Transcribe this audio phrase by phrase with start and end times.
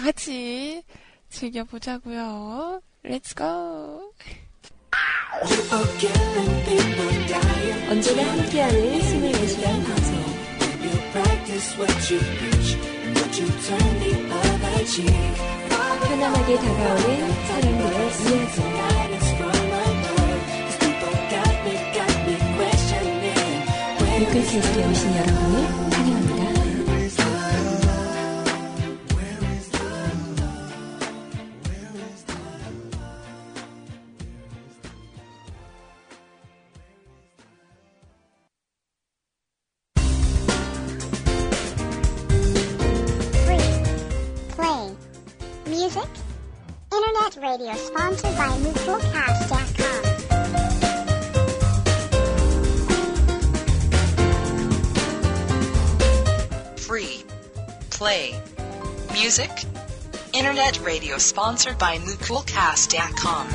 [0.00, 0.82] 다 같이
[1.28, 2.80] 즐겨보자고요.
[3.04, 4.12] Let's go.
[7.90, 10.40] 언제나 함께하는 24시간 방송
[16.08, 18.60] 편안하게 다가오는 사람들의 이야기
[24.20, 25.54] 뮤클캐스트에 오신 여러분을
[25.92, 26.29] 환영합니다.
[59.40, 59.66] Music,
[60.34, 63.46] internet radio sponsored by MooCoolCast.com.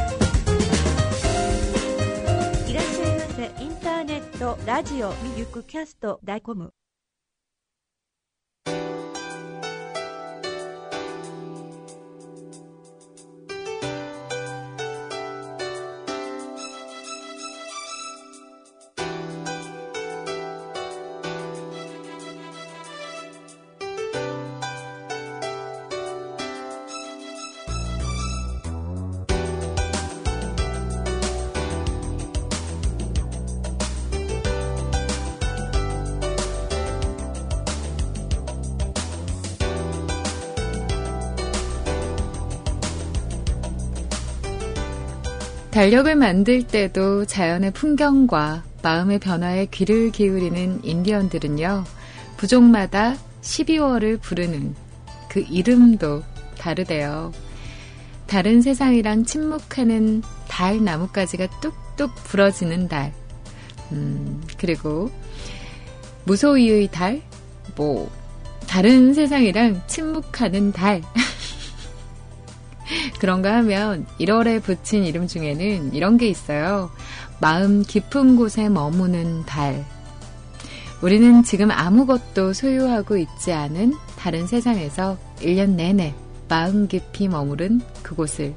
[2.68, 3.64] いらっしゃいませ。
[3.64, 6.40] インターネット、ラジオ、ミルクキャスト、ダ
[45.76, 51.84] 달력을 만들 때도 자연의 풍경과 마음의 변화에 귀를 기울이는 인디언들은요,
[52.38, 54.74] 부족마다 12월을 부르는
[55.28, 56.24] 그 이름도
[56.58, 57.34] 다르대요.
[58.26, 63.12] 다른 세상이랑 침묵하는 달 나뭇가지가 뚝뚝 부러지는 달.
[63.92, 65.12] 음, 그리고
[66.24, 67.22] 무소위의 달,
[67.76, 68.10] 뭐,
[68.66, 71.02] 다른 세상이랑 침묵하는 달.
[73.20, 76.92] 그런가 하면 1월에 붙인 이름 중에는 이런 게 있어요.
[77.40, 79.86] 마음 깊은 곳에 머무는 달.
[81.02, 86.14] 우리는 지금 아무것도 소유하고 있지 않은 다른 세상에서 1년 내내
[86.48, 88.54] 마음 깊이 머무른 그곳을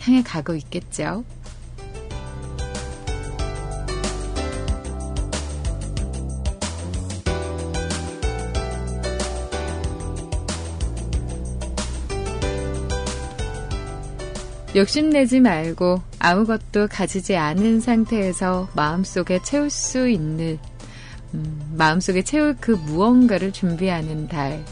[0.00, 1.24] 향해 가고 있겠죠.
[14.78, 20.56] 욕심내지 말고 아무것도 가지지 않은 상태에서 마음속에 채울 수 있는,
[21.34, 24.64] 음, 마음속에 채울 그 무언가를 준비하는 달.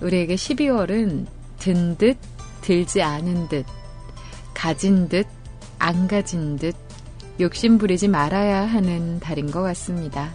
[0.00, 1.26] 우리에게 12월은
[1.58, 2.16] 든 듯,
[2.62, 3.66] 들지 않은 듯,
[4.54, 5.26] 가진 듯,
[5.78, 6.74] 안 가진 듯,
[7.38, 10.32] 욕심 부리지 말아야 하는 달인 것 같습니다.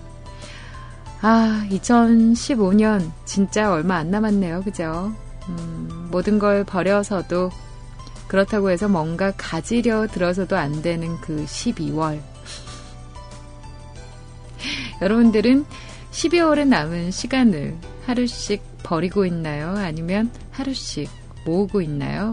[1.21, 4.61] 아, 2015년 진짜 얼마 안 남았네요.
[4.61, 5.11] 그죠?
[5.49, 7.49] 음, 모든 걸 버려서도
[8.33, 12.19] 그렇다고 해서 뭔가 가지려 들어서도 안 되는 그 12월.
[15.03, 15.63] 여러분들은
[16.09, 17.77] 12월에 남은 시간을
[18.07, 19.75] 하루씩 버리고 있나요?
[19.77, 21.11] 아니면 하루씩
[21.45, 22.31] 모으고 있나요?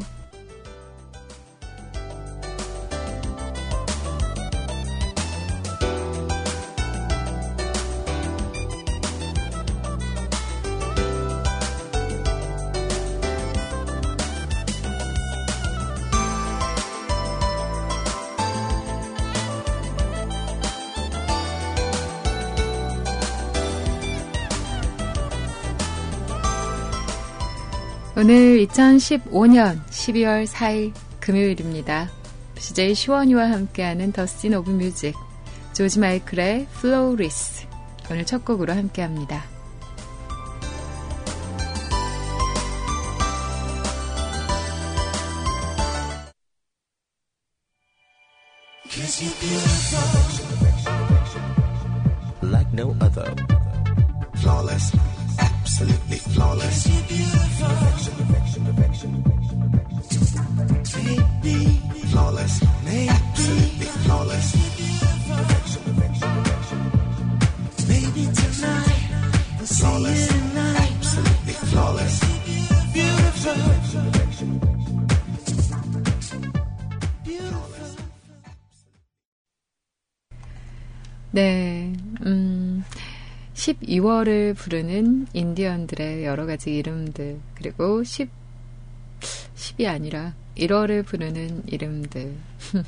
[28.21, 32.11] 오늘 2015년 12월 4일 금요일입니다.
[32.59, 35.15] CJ 시원이와 함께하는 The Scene of Music
[35.73, 37.67] 조지 마이클의 Flawless
[38.11, 39.43] 오늘 첫 곡으로 함께합니다.
[81.41, 81.95] 네,
[82.27, 82.85] 음,
[83.55, 88.29] 12월을 부르는 인디언들의 여러 가지 이름들, 그리고 10,
[89.57, 92.35] 10이 아니라 1월을 부르는 이름들.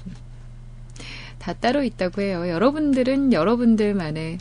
[1.38, 2.46] 다 따로 있다고 해요.
[2.46, 4.38] 여러분들은 여러분들만의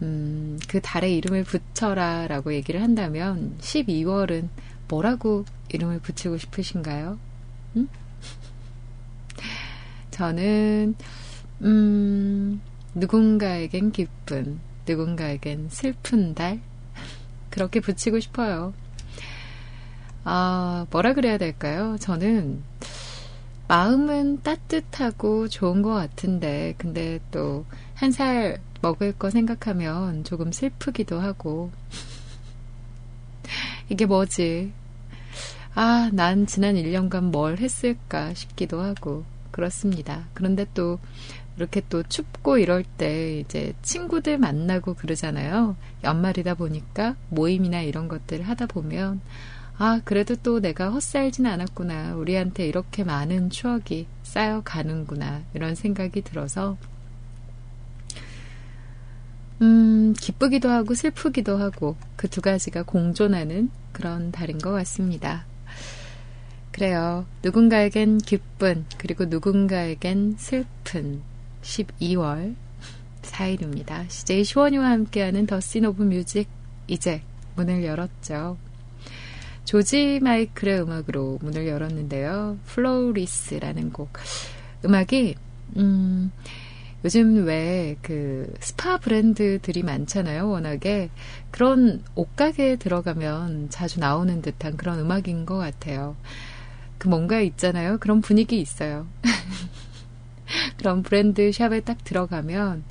[0.00, 4.48] 음, 그 달의 이름을 붙여라 라고 얘기를 한다면 12월은
[4.88, 7.18] 뭐라고 이름을 붙이고 싶으신가요?
[7.76, 7.88] 음?
[10.10, 10.94] 저는
[11.60, 12.62] 음,
[12.94, 16.60] 누군가에겐 기쁜, 누군가에겐 슬픈 달
[17.50, 18.74] 그렇게 붙이고 싶어요.
[20.24, 21.96] 아, 뭐라 그래야 될까요?
[22.00, 22.62] 저는
[23.68, 31.70] 마음은 따뜻하고 좋은 것 같은데, 근데 또 한 살 먹을 거 생각하면 조금 슬프기도 하고,
[33.88, 34.72] 이게 뭐지?
[35.74, 40.26] 아, 난 지난 1년간 뭘 했을까 싶기도 하고, 그렇습니다.
[40.34, 40.98] 그런데 또,
[41.56, 45.76] 이렇게 또 춥고 이럴 때 이제 친구들 만나고 그러잖아요.
[46.04, 49.20] 연말이다 보니까 모임이나 이런 것들을 하다 보면,
[49.78, 52.14] 아, 그래도 또 내가 헛살진 않았구나.
[52.16, 55.42] 우리한테 이렇게 많은 추억이 쌓여가는구나.
[55.54, 56.76] 이런 생각이 들어서,
[59.62, 65.44] 음, 기쁘기도 하고 슬프기도 하고 그 두 가지가 공존하는 그런 달인 것 같습니다.
[66.72, 67.26] 그래요.
[67.42, 71.22] 누군가에겐 기쁜, 그리고 누군가에겐 슬픈
[71.62, 72.54] 12월
[73.22, 74.08] 4일입니다.
[74.10, 76.48] CJ 시원이와 함께하는 The Scene of Music
[76.88, 77.22] 이제
[77.56, 78.56] 문을 열었죠.
[79.64, 82.58] 조지 마이클의 음악으로 문을 열었는데요.
[82.66, 84.10] Flawless라는 곡.
[84.84, 85.36] 음악이,
[85.76, 86.32] 음,
[87.04, 90.48] 요즘 왜 그 스파 브랜드들이 많잖아요.
[90.48, 91.10] 워낙에
[91.50, 96.16] 그런 옷가게에 들어가면 자주 나오는 듯한 그런 음악인 것 같아요.
[96.98, 97.98] 그 뭔가 있잖아요.
[97.98, 99.06] 그런 분위기 있어요.
[100.78, 102.84] 그런 브랜드 샵에 딱 들어가면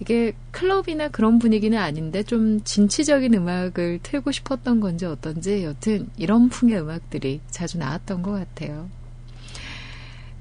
[0.00, 6.80] 이게 클럽이나 그런 분위기는 아닌데 좀 진취적인 음악을 틀고 싶었던 건지 어떤지 여튼 이런 풍의
[6.80, 8.90] 음악들이 자주 나왔던 것 같아요.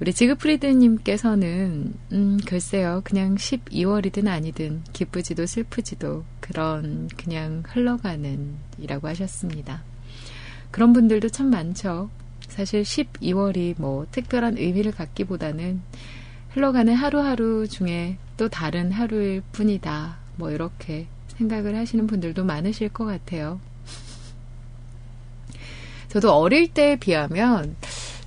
[0.02, 9.84] 우리 지그프리드님께서는 음 글쎄요 그냥 12월이든 아니든 기쁘지도 슬프지도 그런 그냥 흘러가는 이라고 하셨습니다.
[10.70, 12.10] 그런 분들도 참 많죠.
[12.50, 15.82] 사실 12월이 뭐 특별한 의미를 갖기보다는
[16.56, 20.16] 흘러가는 하루하루 중에 또 다른 하루일 뿐이다.
[20.38, 21.06] 뭐 이렇게
[21.38, 23.60] 생각을 하시는 분들도 많으실 것 같아요.
[26.08, 27.76] 저도 어릴 때에 비하면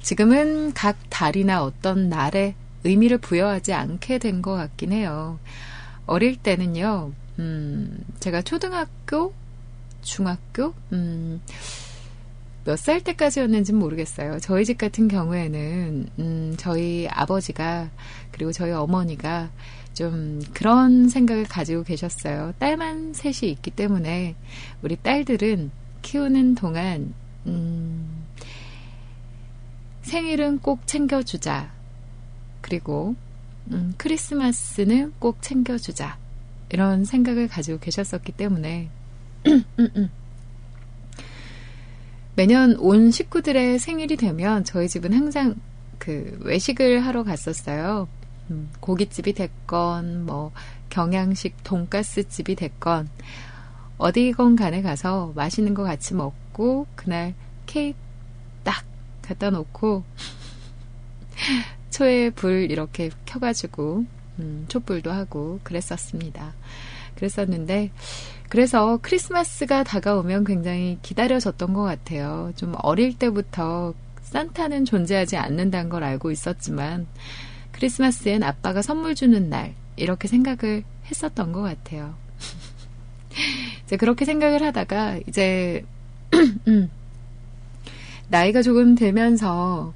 [0.03, 2.55] 지금은 각 달이나 어떤 날에
[2.85, 5.39] 의미를 부여하지 않게 된 것 같긴 해요.
[6.05, 9.33] 어릴 때는요, 음, 제가 초등학교,
[10.03, 11.41] 중학교, 음,
[12.69, 14.38] 몇 살 때까지였는지는 모르겠어요.
[14.41, 17.91] 저희 집 같은 경우에는, 음, 저희 아버지가,
[18.31, 19.50] 그리고 저희 어머니가
[19.94, 22.53] 좀 그런 생각을 가지고 계셨어요.
[22.59, 24.37] 딸만 셋이 있기 때문에
[24.82, 25.70] 우리 딸들은
[26.03, 27.15] 키우는 동안,
[27.47, 28.26] 음,
[30.03, 31.73] 생일은 꼭 챙겨주자.
[32.61, 33.14] 그리고,
[33.71, 36.19] 음, 크리스마스는 꼭 챙겨주자.
[36.69, 38.91] 이런 생각을 가지고 계셨었기 때문에,
[39.47, 40.11] 음, 음.
[42.38, 45.57] 매년 온 식구들의 생일이 되면 저희 집은 항상
[45.99, 48.07] 그 외식을 하러 갔었어요.
[48.52, 50.52] 음, 고깃집이 됐건, 뭐,
[50.88, 53.09] 경양식 돈가스 집이 됐건,
[53.97, 57.35] 어디건 간에 가서 맛있는 거 같이 먹고, 그날
[57.66, 57.99] 케이크
[58.62, 58.85] 딱
[59.21, 60.04] 갖다 놓고,
[61.90, 64.04] 초에 불 이렇게 켜가지고,
[64.38, 66.54] 음, 촛불도 하고 그랬었습니다.
[67.19, 67.91] 그랬었는데,
[68.49, 72.53] 그래서 크리스마스가 다가오면 굉장히 기다려졌던 것 같아요.
[72.57, 77.07] 좀 어릴 때부터 산타는 존재하지 않는다는 걸 알고 있었지만,
[77.73, 82.15] 크리스마스엔 아빠가 선물 주는 날, 이렇게 생각을 했었던 것 같아요.
[83.85, 85.85] 이제 그렇게 생각을 하다가, 이제,
[86.69, 86.91] 음,
[88.29, 89.93] 나이가 조금 들면서,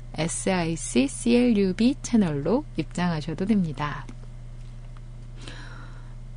[2.03, 4.05] 채널로 입장하셔도 됩니다.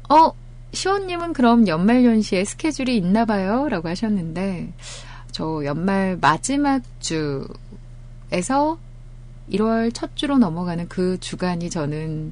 [0.08, 0.32] 어,
[0.72, 3.68] 시원님은 그럼 연말 연시에 스케줄이 있나 봐요?
[3.68, 4.72] 라고 하셨는데,
[5.32, 7.46] 저 연말 마지막 주
[8.32, 8.78] 에서
[9.52, 12.32] 1월 첫 주로 넘어가는 그 주간이 저는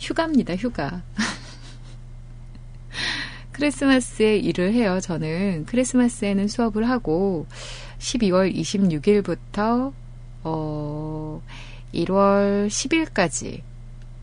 [0.00, 1.02] 휴가입니다, 휴가.
[3.52, 5.66] 크리스마스에 일을 해요, 저는.
[5.66, 7.46] 크리스마스에는 수업을 하고,
[7.98, 9.92] 12월 26일부터,
[10.44, 11.42] 어,
[11.92, 13.62] 1월 10일까지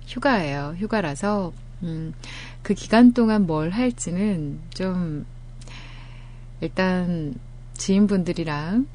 [0.08, 0.76] 휴가예요.
[0.78, 1.52] 휴가라서,
[1.84, 2.14] 음,
[2.62, 5.26] 그 기간 동안 뭘 할지는 좀,
[6.62, 7.36] 일단,
[7.74, 8.88] 지인분들이랑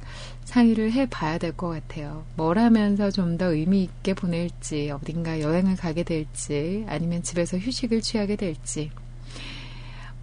[0.50, 2.24] 상의를 해봐야 될 것 같아요.
[2.36, 8.36] 뭘 하면서 좀 더 의미 있게 보낼지, 어딘가 여행을 가게 될지, 아니면 집에서 휴식을 취하게
[8.36, 8.90] 될지.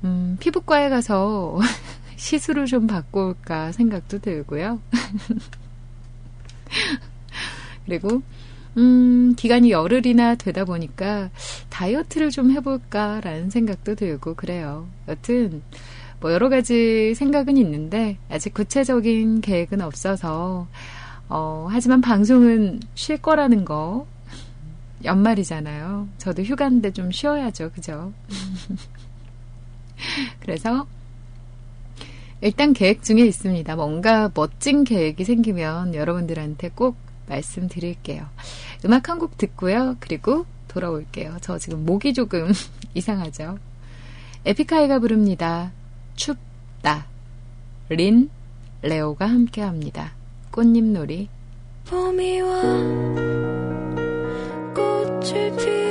[0.04, 1.58] 음, 피부과에 가서
[2.18, 4.80] 시술을 좀 받고 올까 생각도 들고요.
[7.86, 8.22] 그리고,
[8.78, 11.30] 음, 기간이 열흘이나 되다 보니까
[11.70, 14.88] 다이어트를 좀 해볼까라는 생각도 들고 그래요.
[15.08, 15.62] 여튼,
[16.20, 20.68] 뭐 여러 가지 생각은 있는데 아직 구체적인 계획은 없어서
[21.30, 24.08] 어, 하지만 방송은 쉴 거라는 거
[25.04, 26.08] 연말이잖아요.
[26.18, 27.72] 저도 휴가인데 좀 쉬어야죠.
[27.72, 28.14] 그죠?
[30.40, 30.88] 그래서
[32.42, 33.76] 일단 계획 중에 있습니다.
[33.76, 36.96] 뭔가 멋진 계획이 생기면 여러분들한테 꼭
[37.28, 38.26] 말씀드릴게요.
[38.86, 39.96] 음악 한 곡 듣고요.
[40.00, 41.38] 그리고 돌아올게요.
[41.42, 42.52] 저 지금 목이 조금
[42.94, 43.58] 이상하죠?
[44.46, 45.72] 에픽하이가 부릅니다.
[46.18, 47.06] 춥다.
[47.90, 48.30] 린,
[48.82, 50.12] 레오가 함께 합니다.
[50.52, 51.30] 꽃잎놀이.
[51.86, 52.62] 봄이 와
[54.76, 55.87] 꽃을 피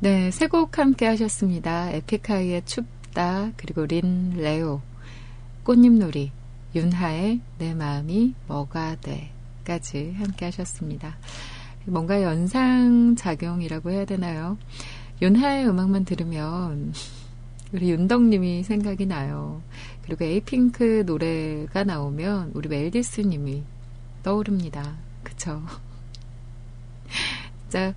[0.00, 1.90] 네, 세 곡 함께 하셨습니다.
[1.90, 4.80] 에픽하이의 춥다, 그리고 린, 레오,
[5.64, 6.30] 꽃잎놀이,
[6.74, 9.30] 윤하의 내 마음이 뭐가 돼,
[9.64, 11.18] 까지 함께 하셨습니다.
[11.86, 14.56] 뭔가 연상작용이라고 해야 되나요?
[15.20, 16.92] 윤하의 음악만 들으면
[17.72, 19.62] 우리 윤덕님이 생각이 나요.
[20.02, 23.64] 그리고 에이핑크 노래가 나오면 우리 멜디스님이
[24.22, 24.96] 떠오릅니다.
[25.24, 25.60] 그쵸?
[27.68, 27.94] 진짜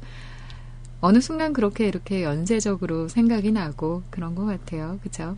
[1.01, 4.99] 어느 순간 그렇게 이렇게 연쇄적으로 생각이 나고 그런 것 같아요.
[5.03, 5.37] 그쵸?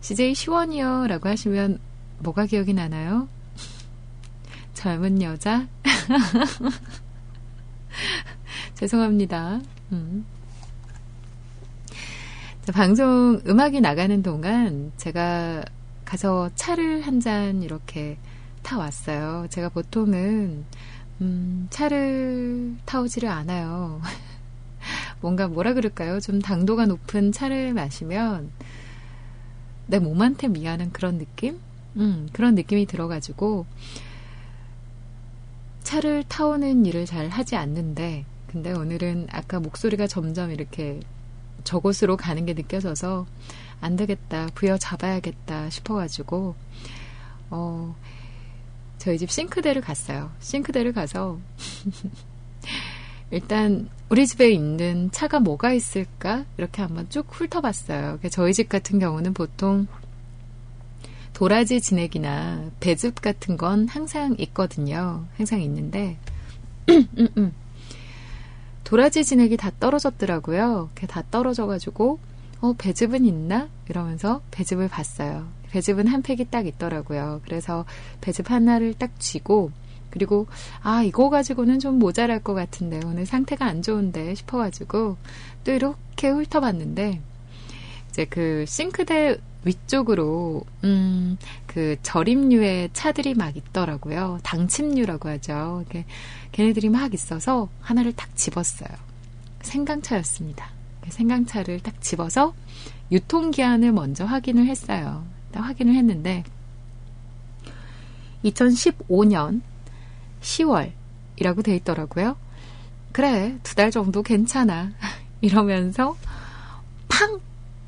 [0.00, 1.78] CJ 시원이요 라고 하시면
[2.20, 3.28] 뭐가 기억이 나나요?
[4.74, 5.66] 젊은 여자?
[8.74, 9.60] 죄송합니다.
[9.92, 10.24] 음.
[12.62, 15.64] 자, 방송 음악이 나가는 동안 제가
[16.04, 18.18] 가서 차를 한 잔 이렇게
[18.62, 19.46] 타왔어요.
[19.50, 20.64] 제가 보통은
[21.20, 24.00] 음, 차를 타오지를 않아요.
[25.20, 26.20] 뭔가 뭐라 그럴까요?
[26.20, 28.50] 좀 당도가 높은 차를 마시면
[29.86, 31.58] 내 몸한테 미안한 그런 느낌?
[31.96, 33.66] 음, 그런 느낌이 들어가지고
[35.82, 41.00] 차를 타오는 일을 잘 하지 않는데 근데 오늘은 아까 목소리가 점점 이렇게
[41.64, 43.26] 저곳으로 가는 게 느껴져서
[43.80, 46.54] 안 되겠다, 부여 잡아야겠다 싶어가지고
[47.50, 47.96] 어,
[48.98, 50.30] 저희 집 싱크대를 갔어요.
[50.40, 51.38] 싱크대를 가서
[53.30, 58.18] 일단 우리 집에 있는 차가 뭐가 있을까 이렇게 한번 쭉 훑어봤어요.
[58.30, 59.86] 저희 집 같은 경우는 보통
[61.32, 65.26] 도라지 진액이나 배즙 같은 건 항상 있거든요.
[65.36, 66.18] 항상 있는데.
[68.84, 70.90] 도라지 진액이 다 떨어졌더라고요.
[71.08, 72.18] 다 떨어져가지고
[72.60, 75.46] 어 배즙은 있나 이러면서 배즙을 봤어요.
[75.70, 77.40] 배즙은 한 팩이 딱 있더라고요.
[77.44, 77.84] 그래서
[78.20, 79.70] 배즙 하나를 딱 쥐고
[80.10, 80.46] 그리고
[80.82, 85.16] 아 이거 가지고는 좀 모자랄 것 같은데 오늘 상태가 안 좋은데 싶어가지고
[85.64, 87.20] 또 이렇게 훑어봤는데
[88.10, 91.38] 이제 그 싱크대 위쪽으로 음
[91.72, 94.40] 그 절임류의 차들이 막 있더라고요.
[94.42, 95.84] 당침류라고 하죠.
[96.50, 98.88] 걔네들이 막 있어서 하나를 딱 집었어요.
[99.62, 100.68] 생강차였습니다.
[101.08, 102.54] 생강차를 딱 집어서
[103.12, 105.24] 유통기한을 먼저 확인을 했어요.
[105.52, 106.42] 딱 확인을 했는데
[108.44, 109.60] 2015년
[110.42, 112.36] 10월이라고 돼 있더라고요.
[113.12, 114.92] 그래, 두 달 정도 괜찮아.
[115.40, 116.16] 이러면서
[117.08, 117.40] 팡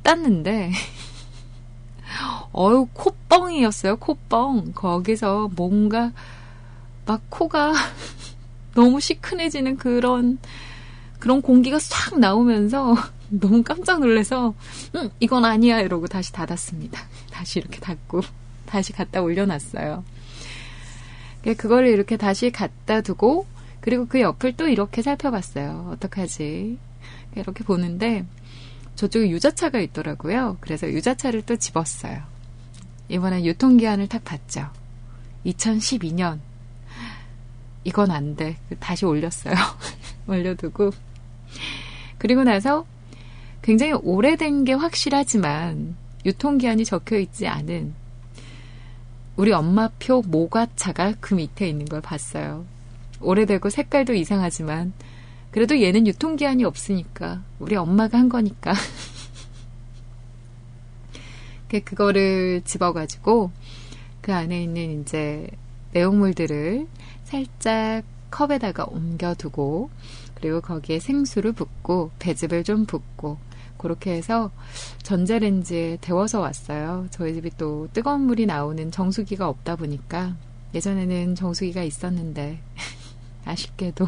[0.02, 0.72] 땄는데
[2.54, 3.96] 어유 콧뻥이었어요.
[3.96, 4.72] 콧뻥.
[4.74, 6.12] 거기서 뭔가
[7.06, 7.72] 막 코가
[8.74, 10.38] 너무 시큰해지는 그런
[11.18, 12.96] 그런 공기가 싹 나오면서
[13.28, 14.54] 너무 깜짝 놀라서
[14.96, 17.00] 음, 이건 아니야 이러고 다시 닫았습니다.
[17.30, 18.20] 다시 이렇게 닫고
[18.66, 20.04] 다시 갖다 올려놨어요.
[21.42, 23.46] 그거를 이렇게 다시 갖다 두고
[23.80, 25.90] 그리고 그 옆을 또 이렇게 살펴봤어요.
[25.92, 26.78] 어떡하지?
[27.34, 28.24] 이렇게 보는데
[28.94, 30.58] 저쪽에 유자차가 있더라고요.
[30.60, 32.22] 그래서 유자차를 또 집었어요.
[33.08, 34.68] 이번에 유통기한을 딱 봤죠.
[35.46, 36.38] 2012년.
[37.84, 38.56] 이건 안 돼.
[38.78, 39.54] 다시 올렸어요.
[40.28, 40.90] 올려두고.
[42.18, 42.86] 그리고 나서
[43.62, 47.94] 굉장히 오래된 게 확실하지만 유통기한이 적혀 있지 않은
[49.36, 52.64] 우리 엄마표 모과차가 그 밑에 있는 걸 봤어요.
[53.20, 54.92] 오래되고 색깔도 이상하지만
[55.50, 58.72] 그래도 얘는 유통기한이 없으니까 우리 엄마가 한 거니까
[61.84, 63.50] 그거를 집어가지고
[64.20, 65.48] 그 안에 있는 이제
[65.92, 66.86] 내용물들을
[67.24, 69.90] 살짝 컵에다가 옮겨두고
[70.34, 73.38] 그리고 거기에 생수를 붓고 배즙을 좀 붓고
[73.82, 74.50] 그렇게 해서
[75.02, 77.06] 전자레인지에 데워서 왔어요.
[77.10, 80.36] 저희 집이 또 뜨거운 물이 나오는 정수기가 없다 보니까
[80.74, 82.60] 예전에는 정수기가 있었는데
[83.44, 84.06] 아쉽게도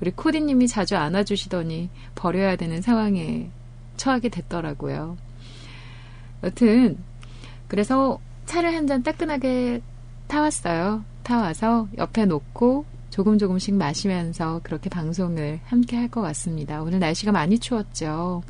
[0.00, 3.50] 우리 코디님이 자주 안아주시더니 버려야 되는 상황에
[3.96, 5.16] 처하게 됐더라고요.
[6.42, 6.98] 여튼
[7.68, 9.80] 그래서 차를 한 잔 따끈하게
[10.26, 11.04] 타왔어요.
[11.22, 12.84] 타와서 옆에 놓고
[13.20, 16.82] 조금 조금씩 마시면서 그렇게 방송을 함께 할 것 같습니다.
[16.82, 18.42] 오늘 날씨가 많이 추웠죠.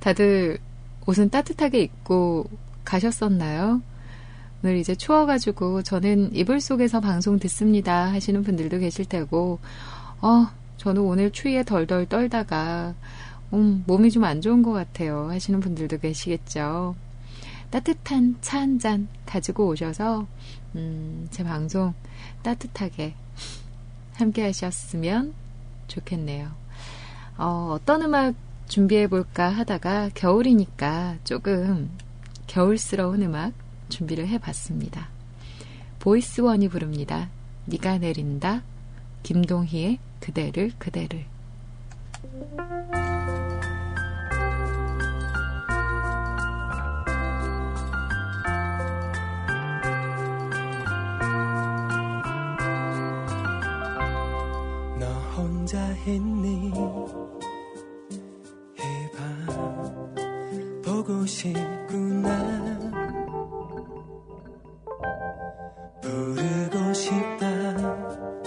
[0.00, 0.58] 다들
[1.06, 2.46] 옷은 따뜻하게 입고
[2.84, 3.82] 가셨었나요?
[4.64, 9.60] 오늘 이제 추워가지고 저는 이불 속에서 방송 듣습니다 하시는 분들도 계실 테고,
[10.20, 12.94] 어, 저는 오늘 추위에 덜덜 떨다가,
[13.52, 16.96] 음, 몸이 좀 안 좋은 것 같아요 하시는 분들도 계시겠죠.
[17.70, 20.26] 따뜻한 차 한 잔 가지고 오셔서,
[20.74, 21.94] 음, 제 방송
[22.42, 23.14] 따뜻하게
[24.14, 25.34] 함께 하셨으면
[25.88, 26.50] 좋겠네요.
[27.38, 28.34] 어, 어떤 음악
[28.68, 31.90] 준비해 볼까 하다가 겨울이니까 조금
[32.46, 33.52] 겨울스러운 음악
[33.88, 35.08] 준비를 해 봤습니다.
[35.98, 37.28] 보이스원이 부릅니다.
[37.66, 38.62] 네가 내린다.
[39.22, 41.24] 김동희의 그대를 그대를.
[56.06, 56.72] 있니?
[58.76, 60.12] 이밤
[60.82, 62.78] 보고 싶구나.
[66.00, 68.39] 부르고 싶다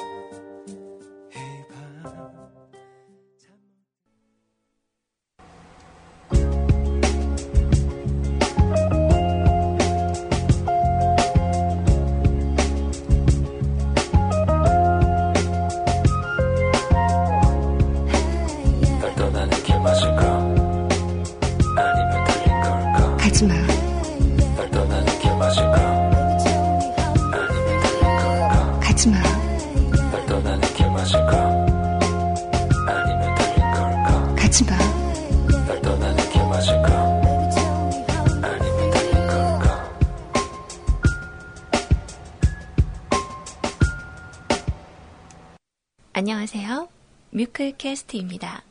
[46.15, 46.89] 안녕하세요.
[47.32, 48.62] 뮤클캐스트입니다.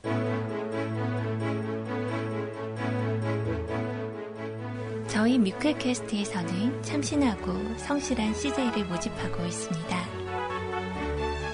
[5.09, 10.05] 저희 뮤클캐스트에서는 참신하고 성실한 CJ를 모집하고 있습니다.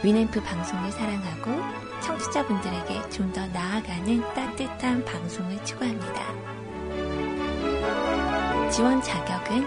[0.04, 1.52] 위램프 방송을 사랑하고
[2.02, 6.22] 청취자분들에게 좀 더 나아가는 따뜻한 방송을 추구합니다.
[8.70, 9.64] 지원 자격은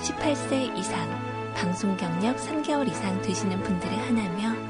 [0.00, 4.61] 18세 이상, 방송 경력 3개월 이상 되시는 분들을 하나며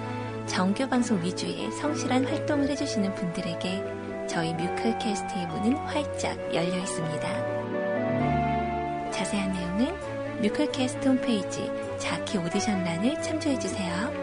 [0.47, 7.51] 정규 방송 위주의 성실한 활동을 해주시는 분들에게 저희 뮤클캐스트의 문은 활짝 열려 있습니다.
[9.11, 9.95] 자세한 내용은
[10.43, 14.22] 뮤클캐스트 홈페이지 자키 오디션란을 참조해주세요.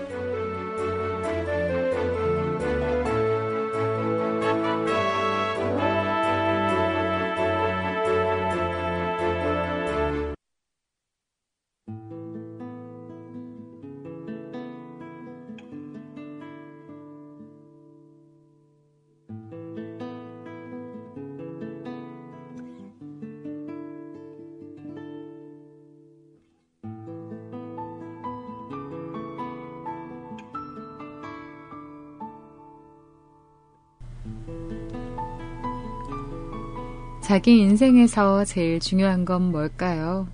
[37.29, 40.27] 자기 인생에서 제일 중요한 건 뭘까요?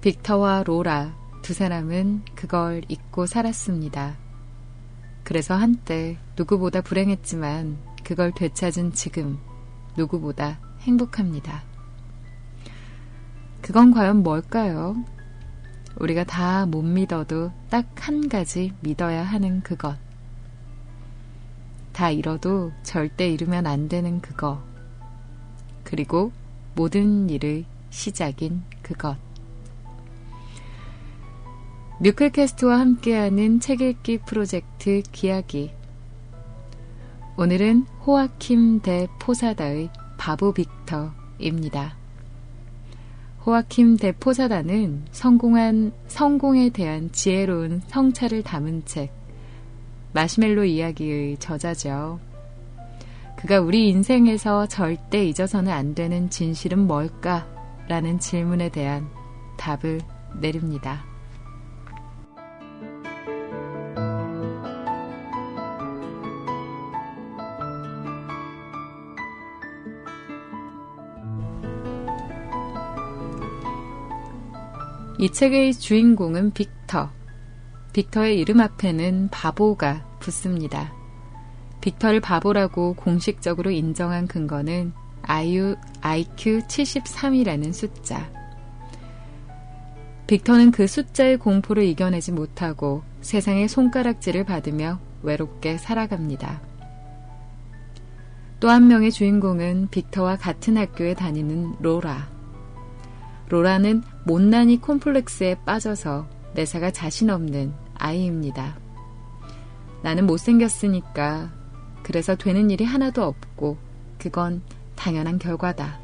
[0.00, 4.16] 빅터와 로라 두 사람은 그걸 잊고 살았습니다.
[5.22, 9.38] 그래서 한때 누구보다 불행했지만 그걸 되찾은 지금
[9.94, 11.64] 누구보다 행복합니다.
[13.60, 14.96] 그건 과연 뭘까요?
[15.96, 19.98] 우리가 다 못 믿어도 딱 한 가지 믿어야 하는 그것.
[21.92, 24.62] 다 잃어도 절대 잃으면 안 되는 그거.
[25.94, 26.32] 그리고
[26.74, 29.16] 모든 일의 시작인 그것.
[32.00, 35.70] 뮤클캐스트와 함께하는 책 읽기 프로젝트 기야기.
[37.36, 41.94] 오늘은 호아킴 대 포사다의 바보 빅터입니다.
[43.46, 49.12] 호아킴 대 포사다는 성공한, 성공에 대한 지혜로운 성찰을 담은 책,
[50.12, 52.18] 마시멜로 이야기의 저자죠.
[53.44, 57.46] 그가 우리 인생에서 절대 잊어서는 안 되는 진실은 뭘까?
[57.88, 59.06] 라는 질문에 대한
[59.58, 60.00] 답을
[60.40, 61.04] 내립니다.
[75.18, 77.10] 이 책의 주인공은 빅터.
[77.92, 81.03] 빅터의 이름 앞에는 바보가 붙습니다.
[81.84, 88.32] 빅터를 바보라고 공식적으로 인정한 근거는 IU, IQ 73이라는 숫자.
[90.26, 96.62] 빅터는 그 숫자의 공포를 이겨내지 못하고 세상의 손가락질을 받으며 외롭게 살아갑니다.
[98.60, 102.30] 또 한 명의 주인공은 빅터와 같은 학교에 다니는 로라.
[103.50, 108.78] 로라는 못난이 콤플렉스에 빠져서 매사가 자신 없는 아이입니다.
[110.02, 111.63] 나는 못생겼으니까
[112.04, 113.76] 그래서 되는 일이 하나도 없고
[114.18, 114.62] 그건
[114.94, 115.98] 당연한 결과다.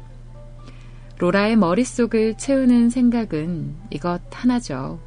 [1.19, 4.99] 로라의 머릿속을 채우는 생각은 이것 하나죠.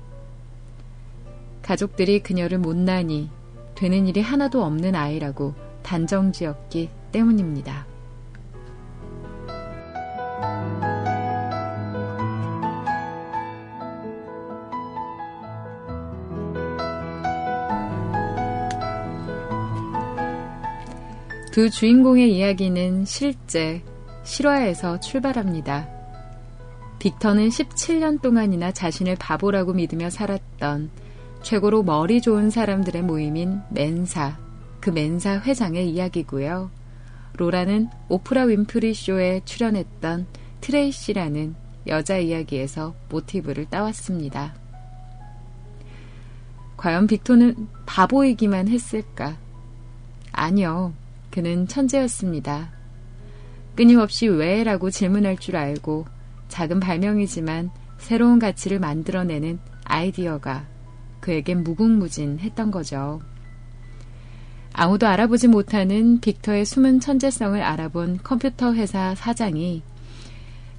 [1.61, 3.29] 가족들이 그녀를 못나니
[3.75, 7.87] 되는 일이 하나도 없는 아이라고 단정 지었기 때문입니다.
[21.55, 23.81] 두 주인공의 이야기는 실제
[24.25, 25.89] 실화에서 출발합니다.
[26.99, 30.91] 빅터는 17년 동안이나 자신을 바보라고 믿으며 살았던
[31.45, 34.37] 최고로 머리 좋은 사람들의 모임인 멘사,
[34.81, 36.73] 그 멘사 회장의 이야기고요.
[37.37, 40.27] 로라는 오프라 윈프리 쇼에 출연했던
[40.61, 41.55] 트레이시라는
[41.87, 44.57] 여자 이야기에서 모티브를 따왔습니다.
[46.77, 49.37] 과연 빅토는 바보이기만 했을까?
[50.33, 50.95] 아니요.
[51.35, 52.71] 그는 천재였습니다.
[53.75, 56.07] 끊임없이 왜 라고 질문할 줄 알고
[56.47, 60.69] 작은 발명이지만 새로운 가치를 만들어내는 아이디어가
[61.19, 63.21] 그에겐 무궁무진했던 거죠.
[64.73, 69.83] 아무도 알아보지 못하는 빅터의 숨은 천재성을 알아본 컴퓨터 회사 사장이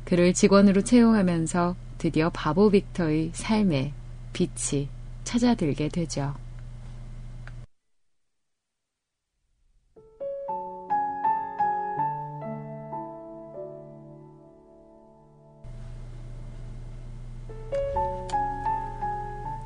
[0.06, 3.92] 그를 직원으로 채용하면서 드디어 바보 빅터의 삶에
[4.32, 4.88] 빛이
[5.26, 6.45] 찾아들게 되죠.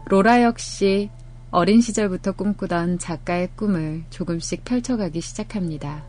[0.09, 1.11] 로라 역시
[1.51, 6.03] 어린 시절부터 꿈꾸던 작가의 꿈을 조금씩 펼쳐가기 시작합니다.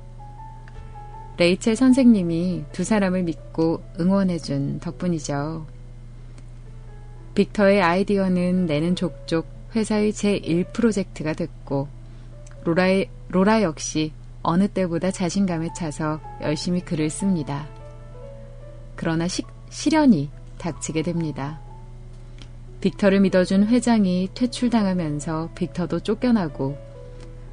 [1.36, 5.66] 레이첼 선생님이 두 사람을 믿고 응원해준 덕분이죠.
[7.34, 11.86] 빅터의 아이디어는 내는 족족 회사의 제1 프로젝트가 됐고,
[12.64, 17.68] 로라의, 로라 역시 어느 때보다 자신감에 차서 열심히 글을 씁니다.
[18.96, 21.60] 그러나 시, 시련이 닥치게 됩니다.
[22.80, 26.78] 빅터를 믿어준 회장이 퇴출당하면서 빅터도 쫓겨나고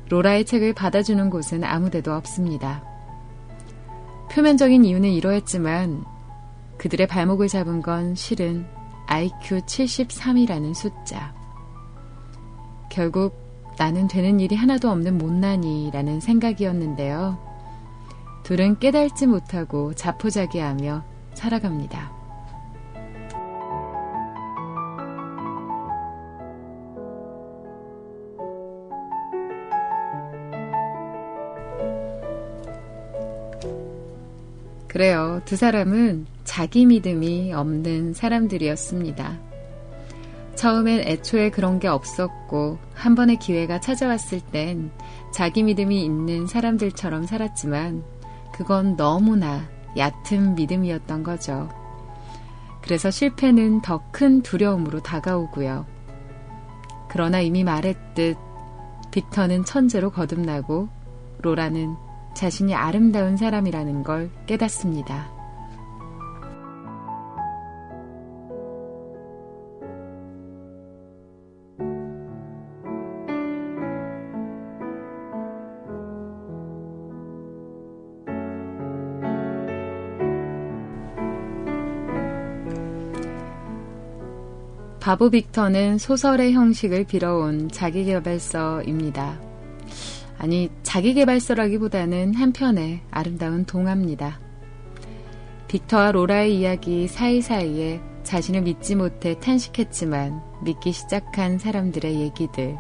[0.10, 2.84] 로라의 책을 받아주는 곳은 아무데도 없습니다.
[4.32, 6.06] 표면적인 이유는 이러했지만
[6.78, 8.66] 그들의 발목을 잡은 건 실은
[9.08, 11.34] IQ 73이라는 숫자.
[12.90, 13.36] 결국
[13.78, 17.38] 나는 되는 일이 하나도 없는 못난이라는 생각이었는데요.
[18.44, 22.17] 둘은 깨달지 못하고 자포자기하며 살아갑니다.
[34.98, 35.42] 그래요.
[35.46, 39.38] 두 사람은 자기 믿음이 없는 사람들이었습니다.
[40.56, 44.90] 처음엔 애초에 그런 게 없었고, 한 번의 기회가 찾아왔을 땐
[45.32, 48.04] 자기 믿음이 있는 사람들처럼 살았지만,
[48.52, 51.70] 그건 너무나 얕은 믿음이었던 거죠.
[52.82, 55.86] 그래서 실패는 더 큰 두려움으로 다가오고요.
[57.08, 58.36] 그러나 이미 말했듯,
[59.12, 60.90] 빅터는 천재로 거듭나고,
[61.44, 62.07] 로라는
[62.38, 65.36] 자신이 아름다운 사람이라는 걸 깨닫습니다.
[85.00, 89.47] 바보 빅터는 소설의 형식을 빌어온 자기개발서입니다.
[90.38, 94.40] 아니, 자기개발서라기보다는 한편의 아름다운 동화입니다.
[95.68, 102.78] 빅터와 로라의 이야기 사이사이에 자신을 믿지 못해 탄식했지만 믿기 시작한 사람들의 얘기들.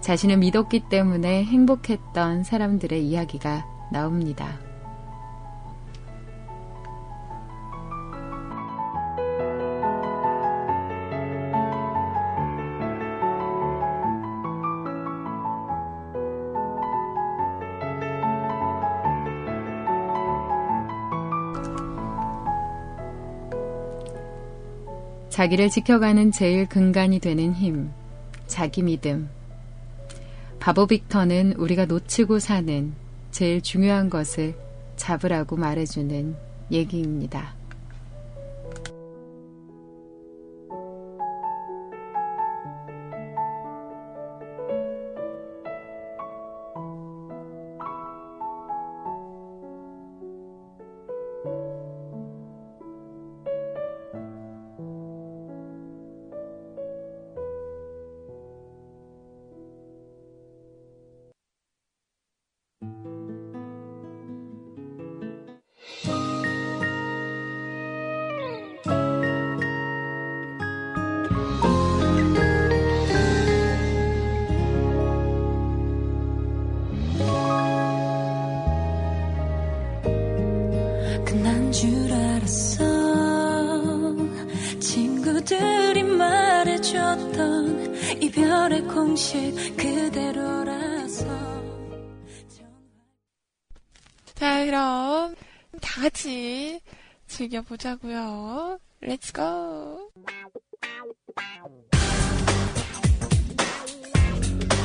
[0.00, 4.58] 자신을 믿었기 때문에 행복했던 사람들의 이야기가 나옵니다.
[25.32, 27.90] 자기를 지켜가는 제일 근간이 되는 힘,
[28.46, 29.30] 자기 믿음.
[30.60, 32.92] 바보 빅터는 우리가 놓치고 사는
[33.30, 34.54] 제일 중요한 것을
[34.96, 36.36] 잡으라고 말해주는
[36.70, 37.54] 얘기입니다.
[97.82, 98.78] 보자고요.
[99.02, 100.10] Let's go.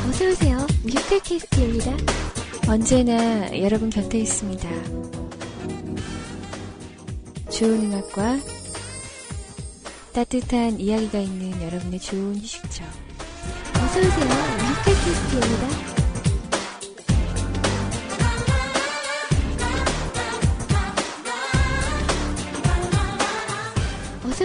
[0.10, 0.58] 어서오세요.
[0.84, 1.92] 뮤클캐스트입니다.
[2.68, 4.70] 언제나 여러분 곁에 있습니다.
[7.52, 8.38] 좋은 음악과
[10.14, 12.84] 따뜻한 이야기가 있는 여러분의 좋은 휴식처.
[13.76, 14.28] 어서오세요.
[14.86, 15.97] 뮤클캐스트입니다.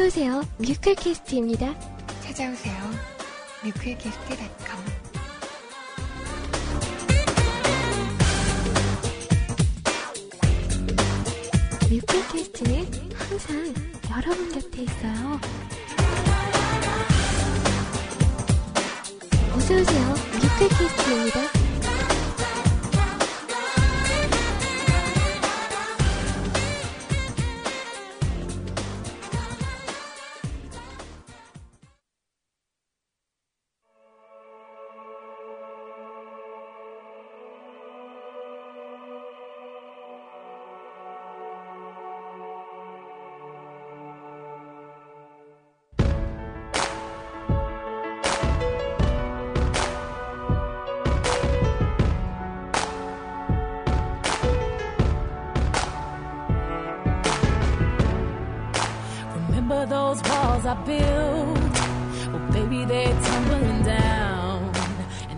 [0.03, 0.43] 어서오세요.
[0.59, 1.79] 뮤클캐스트입니다.
[2.23, 2.75] 찾아오세요.
[3.63, 4.85] 뮤클캐스트.com
[11.89, 13.75] 뮤클캐스트는 항상
[14.11, 15.41] 여러분 곁에 있어요.
[19.55, 20.15] 어서오세요.
[20.33, 21.62] 뮤클캐스트입니다.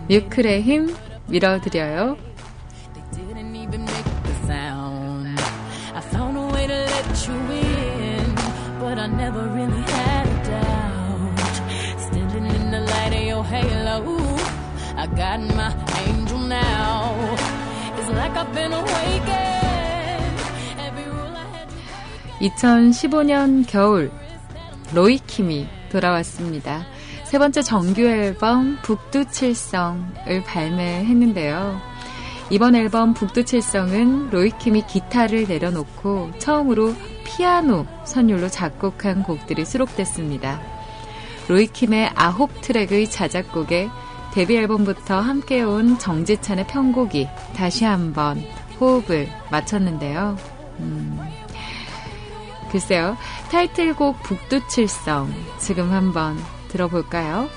[0.07, 1.69] I had to
[22.41, 24.11] 2015년 겨울
[24.93, 26.94] 로이킴이 돌아왔습니다.
[27.25, 31.81] 세 번째 정규 앨범 북두칠성을 발매했는데요.
[32.51, 40.61] 이번 앨범 북두칠성은 로이킴이 기타를 내려놓고 처음으로 피아노 선율로 작곡한 곡들이 수록됐습니다.
[41.47, 43.89] 로이킴의 아홉 트랙의 자작곡에
[44.33, 48.43] 데뷔 앨범부터 함께해온 정지찬의 편곡이 다시 한번
[48.79, 50.37] 호흡을 맞췄는데요.
[50.79, 51.19] 음,
[52.71, 53.17] 글쎄요.
[53.49, 56.37] 타이틀곡 북두칠성 지금 한번
[56.75, 57.49] 들어볼까요?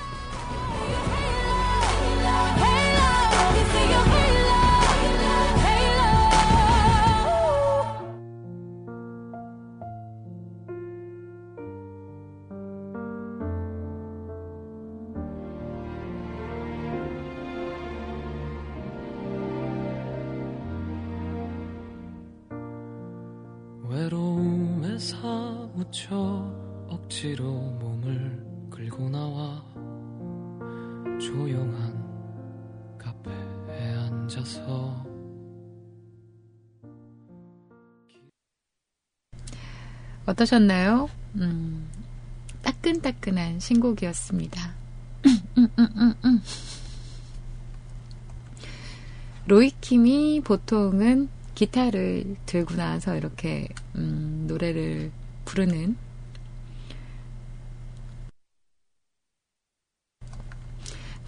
[23.89, 26.15] 외로움에 사무쳐
[26.87, 28.48] 억지로 몸을
[28.99, 29.63] 끌고 나와
[31.19, 35.07] 조용한 카페에 앉아서
[40.25, 41.09] 어떠셨나요?
[41.35, 41.87] 음,
[42.61, 44.75] 따끈따끈한 신곡이었습니다.
[49.47, 55.11] 로이킴이 보통은 기타를 들고 나서 이렇게 음, 노래를
[55.45, 56.08] 부르는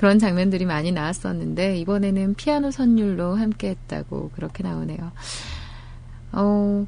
[0.01, 5.11] 그런 장면들이 많이 나왔었는데 이번에는 피아노 선율로 함께했다고 그렇게 나오네요.
[6.31, 6.87] 어,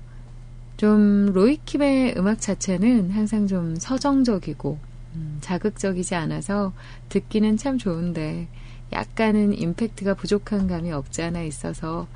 [0.77, 4.79] 좀 로이킴의 음악 자체는 항상 좀 서정적이고
[5.13, 6.73] 음, 자극적이지 않아서
[7.09, 8.47] 듣기는 참 좋은데
[8.91, 12.07] 약간은 임팩트가 부족한 감이 없지 않아 있어서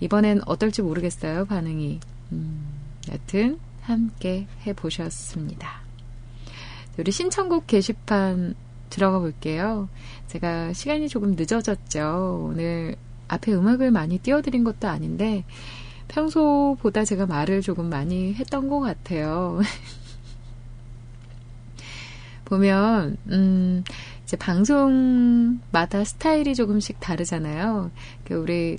[0.00, 2.00] 이번엔 어떨지 모르겠어요 반응이.
[2.32, 2.66] 음,
[3.12, 5.82] 여튼 함께 해보셨습니다.
[6.98, 8.56] 우리 신청곡 게시판
[8.92, 9.88] 들어가 볼게요.
[10.26, 12.50] 제가 시간이 조금 늦어졌죠.
[12.50, 12.94] 오늘
[13.26, 15.44] 앞에 음악을 많이 띄워드린 것도 아닌데
[16.08, 19.62] 평소보다 제가 말을 조금 많이 했던 것 같아요.
[22.44, 23.82] 보면, 음,
[24.24, 27.90] 이제 방송마다 스타일이 조금씩 다르잖아요.
[28.24, 28.76] 그 우리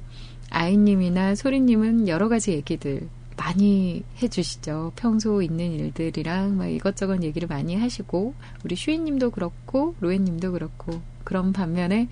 [0.51, 4.93] 아이님이나 소리님은 여러 가지 얘기들 많이 해주시죠.
[4.95, 12.09] 평소 있는 일들이랑 막 이것저것 얘기를 많이 하시고, 우리 슈이님도 그렇고, 로에님도 그렇고, 그런 반면에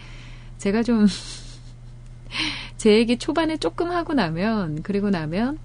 [0.57, 1.05] 제가 좀
[2.77, 5.59] 제 얘기 초반에 조금 하고 나면, 그리고 나면,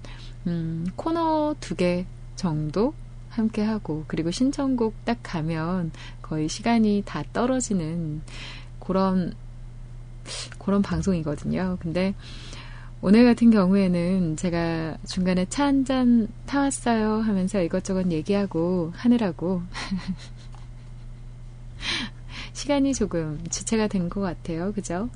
[0.47, 2.93] 음, 코너 두 개 정도
[3.29, 5.91] 함께 하고, 그리고 신청곡 딱 가면
[6.21, 8.21] 거의 시간이 다 떨어지는
[8.79, 9.33] 그런,
[10.59, 11.77] 그런 방송이거든요.
[11.79, 12.13] 근데
[13.01, 19.61] 오늘 같은 경우에는 제가 중간에 차 한 잔 타왔어요 하면서 이것저것 얘기하고 하느라고
[22.53, 24.73] 시간이 조금 지체가 된 것 같아요.
[24.73, 25.09] 그죠?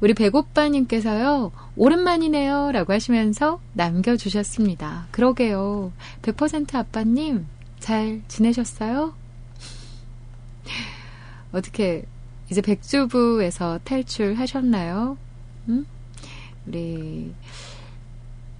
[0.00, 2.70] 우리 백오빠님께서요, 오랜만이네요.
[2.72, 5.06] 라고 하시면서 남겨주셨습니다.
[5.10, 5.92] 그러게요.
[6.22, 7.46] 100% 아빠님,
[7.80, 9.14] 잘 지내셨어요?
[11.52, 12.04] 어떻게,
[12.50, 15.16] 이제 백주부에서 탈출하셨나요?
[15.68, 15.86] 응?
[16.68, 17.32] 우리,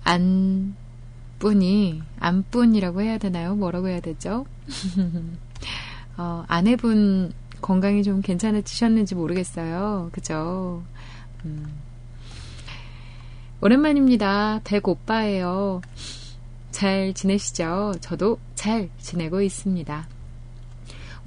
[0.05, 3.55] 안분이, 안분이라고 해야 되나요?
[3.55, 4.47] 뭐라고 해야 되죠?
[6.16, 10.09] 어, 아내분 건강이 좀 괜찮아지셨는지 모르겠어요.
[10.12, 10.82] 그죠?
[11.45, 11.66] 음.
[13.61, 14.61] 오랜만입니다.
[14.64, 15.82] 백 오빠예요.
[16.70, 17.95] 잘 지내시죠?
[18.01, 20.09] 저도 잘 지내고 있습니다.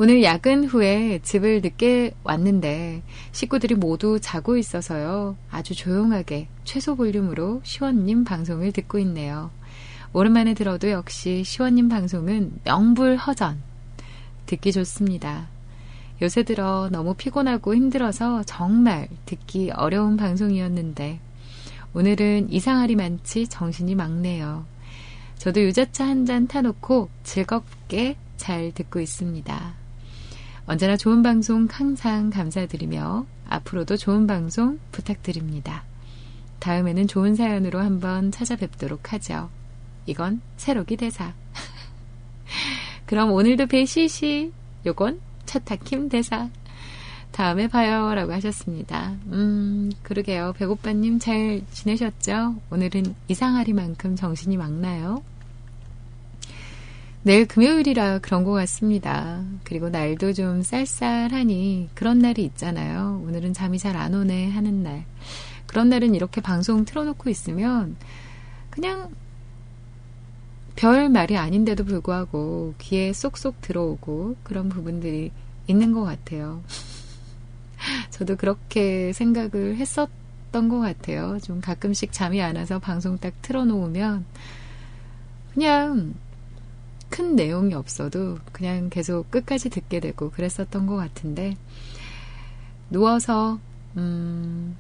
[0.04, 5.36] 오늘 야근 후에 집을 늦게 왔는데 식구들이 모두 자고 있어서요.
[5.52, 9.52] 아주 조용하게 최소 볼륨으로 시원님 방송을 듣고 있네요.
[10.12, 13.62] 오랜만에 들어도 역시 시원님 방송은 명불허전.
[14.48, 15.50] 듣기 좋습니다.
[16.24, 21.20] 요새 들어 너무 피곤하고 힘들어서 정말 듣기 어려운 방송이었는데
[21.94, 24.66] 오늘은 이상하리 많지 정신이 막네요.
[25.38, 29.81] 저도 유자차 한 잔 타놓고 즐겁게 잘 듣고 있습니다.
[30.72, 35.84] 언제나 좋은 방송 항상 감사드리며 앞으로도 좋은 방송 부탁드립니다.
[36.60, 39.50] 다음에는 좋은 사연으로 한번 찾아뵙도록 하죠.
[40.06, 41.34] 이건 새로기 대사.
[43.06, 44.54] 그럼 오늘도 배시시
[44.86, 46.48] 요건 차타킴 대사.
[47.34, 48.16] 다음에 봐요.
[48.16, 49.18] 라고 하셨습니다.
[49.34, 50.54] 음, 그러게요.
[50.56, 52.56] 배고빠님 잘 지내셨죠?
[52.70, 55.22] 오늘은 이상하리만큼 정신이 맑나요?
[57.24, 59.44] 내일 금요일이라 그런 것 같습니다.
[59.64, 63.22] 그리고 날도 좀 쌀쌀하니 그런 날이 있잖아요.
[63.28, 65.06] 오늘은 잠이 잘 안 오네 하는 날.
[65.68, 67.96] 그런 날은 이렇게 방송 틀어놓고 있으면
[68.72, 69.12] 그냥
[70.76, 75.32] 별 말이 아닌데도 불구하고 귀에 쏙쏙 들어오고 그런 부분들이
[75.68, 76.64] 있는 것 같아요.
[78.10, 81.38] 저도 그렇게 생각을 했었던 것 같아요.
[81.44, 84.26] 좀 가끔씩 잠이 안 와서 방송 딱 틀어놓으면
[85.54, 86.16] 그냥
[87.12, 91.56] 큰 내용이 없어도 그냥 계속 끝까지 듣게 되고 그랬었던 것 같은데
[92.90, 93.60] 누워서
[93.98, 94.76] 음,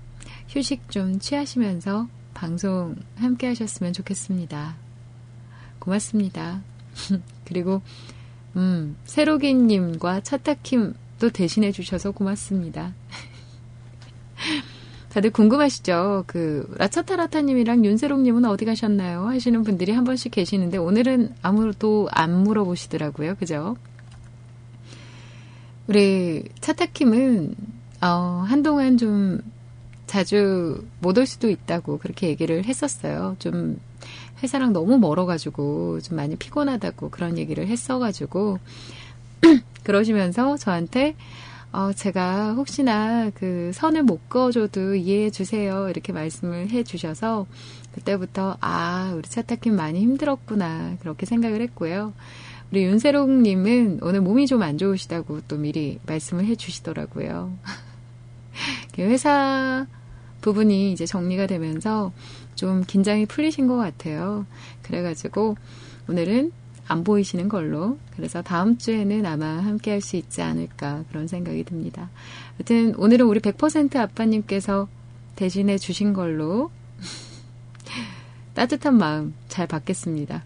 [0.47, 4.75] 휴식 좀 취하시면서 방송 함께 하셨으면 좋겠습니다.
[5.79, 6.63] 고맙습니다.
[7.45, 7.81] 그리고
[8.55, 12.93] 음, 새로기님과 차타킴도 대신해 주셔서 고맙습니다.
[15.11, 16.23] 다들 궁금하시죠?
[16.25, 19.27] 그, 라차타라타님이랑 윤세롱님은 어디 가셨나요?
[19.27, 23.35] 하시는 분들이 한 번씩 계시는데, 오늘은 아무도 안 물어보시더라고요.
[23.35, 23.75] 그죠?
[25.87, 27.55] 우리 차타킴은,
[28.01, 29.41] 어, 한동안 좀
[30.07, 33.35] 자주 못 올 수도 있다고 그렇게 얘기를 했었어요.
[33.39, 33.81] 좀
[34.41, 38.59] 회사랑 너무 멀어가지고 좀 많이 피곤하다고 그런 얘기를 했어가지고,
[39.83, 41.15] 그러시면서 저한테,
[41.71, 45.87] 어, 제가 혹시나 그 선을 못 그어줘도 이해해 주세요.
[45.89, 47.45] 이렇게 말씀을 해 주셔서
[47.93, 50.97] 그때부터 아, 우리 차타킴 많이 힘들었구나.
[50.99, 52.13] 그렇게 생각을 했고요.
[52.71, 57.53] 우리 윤세롱님은 오늘 몸이 좀 안 좋으시다고 또 미리 말씀을 해 주시더라고요.
[58.99, 59.87] 회사
[60.41, 62.11] 부분이 이제 정리가 되면서
[62.55, 64.45] 좀 긴장이 풀리신 것 같아요.
[64.83, 65.55] 그래가지고
[66.09, 66.51] 오늘은
[66.91, 67.97] 안 보이시는 걸로.
[68.15, 72.09] 그래서 다음 주에는 아마 함께 할 수 있지 않을까 그런 생각이 듭니다.
[72.57, 74.87] 하여튼 오늘은 우리 100% 아빠님께서
[75.35, 76.71] 대신해 주신 걸로
[78.53, 80.43] 따뜻한 마음 잘 받겠습니다.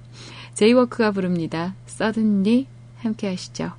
[0.53, 1.73] 제이워크가 부릅니다.
[1.87, 2.67] 서든리
[2.99, 3.71] 함께 하시죠.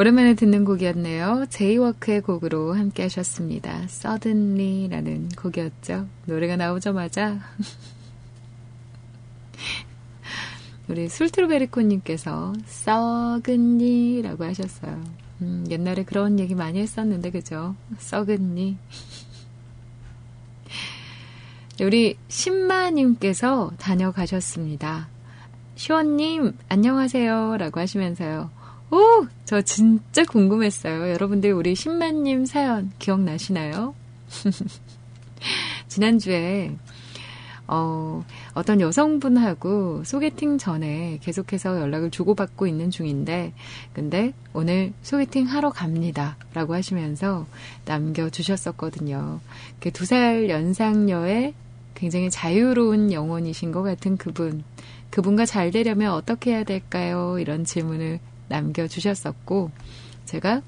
[0.00, 1.44] 오랜만에 듣는 곡이었네요.
[1.50, 3.82] 제이워크의 곡으로 함께 하셨습니다.
[3.82, 6.06] Suddenly라는 곡이었죠.
[6.24, 7.38] 노래가 나오자마자
[10.88, 15.04] 우리 술트루베리코님께서 썩은니라고 하셨어요.
[15.42, 17.76] 음, 옛날에 그런 얘기 많이 했었는데 그죠?
[17.98, 18.78] 썩은니.
[21.82, 25.10] 우리 신마님께서 다녀가셨습니다.
[25.74, 28.59] 시원님 안녕하세요 라고 하시면서요.
[28.90, 29.26] 오!
[29.44, 31.10] 저 진짜 궁금했어요.
[31.10, 33.94] 여러분들 우리 신만님 사연 기억나시나요?
[35.88, 36.76] 지난주에
[37.72, 43.52] 어, 어떤 여성분하고 소개팅 전에 계속해서 연락을 주고받고 있는 중인데,
[43.92, 46.36] 근데 오늘 소개팅 하러 갑니다.
[46.52, 47.46] 라고 하시면서
[47.84, 49.38] 남겨주셨었거든요.
[49.78, 51.54] 그두살 연상녀의
[51.94, 54.64] 굉장히 자유로운 영혼이신 것 같은 그분.
[55.10, 57.38] 그분과 잘 되려면 어떻게 해야 될까요?
[57.38, 58.18] 이런 질문을
[58.50, 59.70] 남겨주셨었고,
[60.26, 60.62] 제가,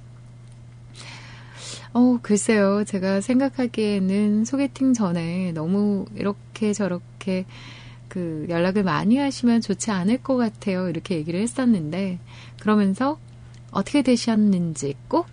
[1.93, 2.85] 어, 글쎄요.
[2.85, 7.45] 제가 생각하기에는 소개팅 전에 너무 이렇게 저렇게
[8.09, 10.89] 그 연락을 많이 하시면 좋지 않을 것 같아요.
[10.89, 12.19] 이렇게 얘기를 했었는데,
[12.61, 13.19] 그러면서
[13.71, 15.27] 어떻게 되셨는지 꼭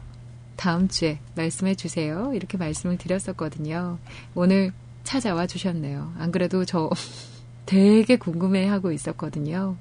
[0.56, 2.34] 다음 주에 말씀해 주세요.
[2.34, 3.98] 이렇게 말씀을 드렸었거든요.
[4.36, 4.74] 오늘
[5.04, 6.14] 찾아와 주셨네요.
[6.18, 6.90] 안 그래도 저
[7.66, 9.78] 되게 궁금해 하고 있었거든요.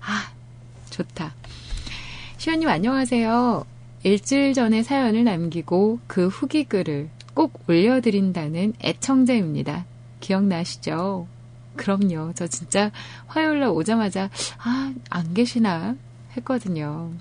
[0.00, 0.32] 아,
[0.90, 1.34] 좋다.
[2.42, 3.64] 시연님 안녕하세요.
[4.02, 9.86] 일주일 전에 사연을 남기고 그 후기 글을 꼭 올려드린다는 애청자입니다.
[10.18, 11.28] 기억나시죠?
[11.76, 12.32] 그럼요.
[12.34, 12.90] 저 진짜
[13.28, 14.28] 화요일날 오자마자,
[14.58, 15.94] 아, 안 계시나?
[16.36, 17.12] 했거든요.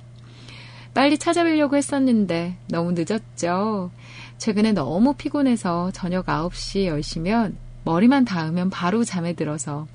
[0.95, 3.91] 빨리 찾아뵈려고 했었는데 너무 늦었죠.
[4.39, 7.53] 최근에 너무 피곤해서 저녁 9시 10시면
[7.83, 9.85] 머리만 닿으면 바로 잠에 들어서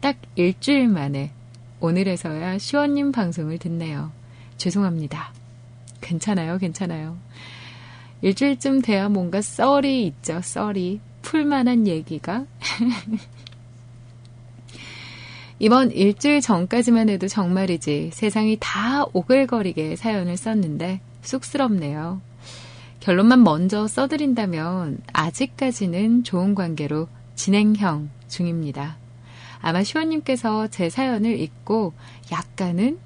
[0.00, 1.32] 딱 일주일 만에
[1.80, 4.18] 오늘에서야 시원님 방송을 듣네요.
[4.60, 5.32] 죄송합니다.
[6.02, 7.16] 괜찮아요, 괜찮아요.
[8.20, 11.00] 일주일쯤 돼야 뭔가 썰이 있죠, 썰이.
[11.22, 12.44] 풀만한 얘기가.
[15.58, 22.20] 이번 일주일 전까지만 해도 정말이지 세상이 다 오글거리게 사연을 썼는데 쑥스럽네요.
[23.00, 28.99] 결론만 먼저 써드린다면 아직까지는 좋은 관계로 진행형 중입니다.
[29.60, 31.92] 아마 시원님께서 제 사연을 읽고
[32.32, 32.98] 약간은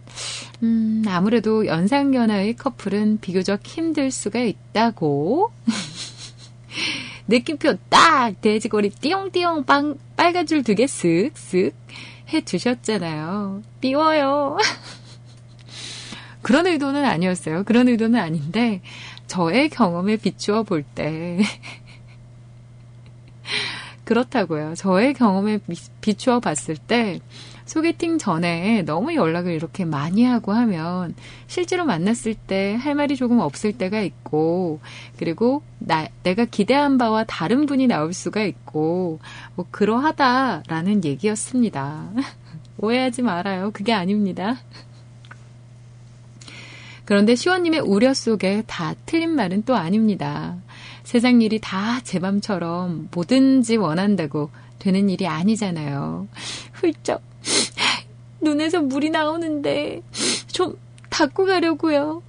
[0.63, 5.51] 음, 아무래도 연상연하의 커플은 비교적 힘들 수가 있다고
[7.29, 11.73] 느낌표 딱 돼지고리 띠용띠용 빵 빨간 줄 두 개 쓱쓱
[12.33, 13.63] 해 주셨잖아요.
[13.81, 14.57] 띄워요.
[16.43, 17.65] 그런 의도는 아니었어요.
[17.65, 18.81] 그런 의도는 아닌데
[19.27, 21.39] 저의 경험에 비추어 볼 때
[24.05, 24.75] 그렇다고요.
[24.77, 25.59] 저의 경험에
[26.01, 27.21] 비추어 봤을 때
[27.65, 31.15] 소개팅 전에 너무 연락을 이렇게 많이 하고 하면
[31.47, 34.81] 실제로 만났을 때 할 말이 조금 없을 때가 있고
[35.17, 39.21] 그리고 나, 내가 기대한 바와 다른 분이 나올 수가 있고
[39.55, 42.11] 뭐 그러하다라는 얘기였습니다.
[42.79, 43.71] 오해하지 말아요.
[43.73, 44.57] 그게 아닙니다.
[47.05, 50.57] 그런데 시원님의 우려 속에 다 틀린 말은 또 아닙니다.
[51.05, 56.29] 세상 일이 다 제 맘처럼 뭐든지 원한다고 되는 일이 아니잖아요.
[56.73, 57.23] 훌쩍
[58.41, 60.03] 눈에서 물이 나오는데
[60.49, 60.79] 좀
[61.11, 62.23] 닦고 가려고요.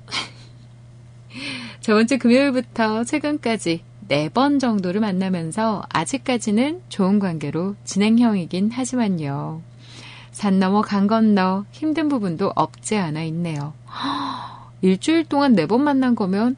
[1.81, 9.61] 저번 주 금요일부터 최근까지 네 번 정도를 만나면서 아직까지는 좋은 관계로 진행형이긴 하지만요.
[10.31, 13.73] 산 넘어 강 건너 힘든 부분도 없지 않아 있네요.
[14.81, 16.55] 일주일 동안 네 번 만난 거면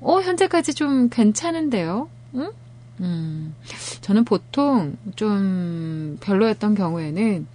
[0.00, 2.08] 어, 현재까지 좀 괜찮은데요?
[2.36, 2.50] 응?
[3.00, 3.54] 음,
[4.00, 7.46] 저는 보통 좀 별로였던 경우에는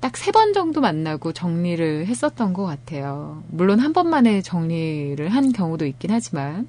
[0.00, 3.42] 딱 세 번 정도 만나고 정리를 했었던 것 같아요.
[3.48, 6.68] 물론 한 번만에 정리를 한 경우도 있긴 하지만,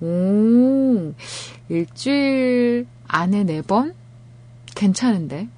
[0.00, 1.12] 오,
[1.68, 3.94] 일주일 안에 네 번?
[4.74, 5.48] 괜찮은데?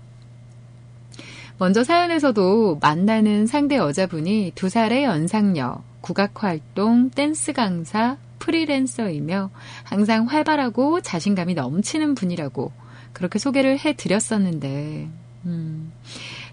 [1.58, 9.50] 먼저 사연에서도 만나는 상대 여자분이 두 살의 연상녀, 국악활동, 댄스 강사, 프리랜서이며
[9.84, 12.72] 항상 활발하고 자신감이 넘치는 분이라고
[13.12, 15.08] 그렇게 소개를 해드렸었는데,
[15.44, 15.92] 음,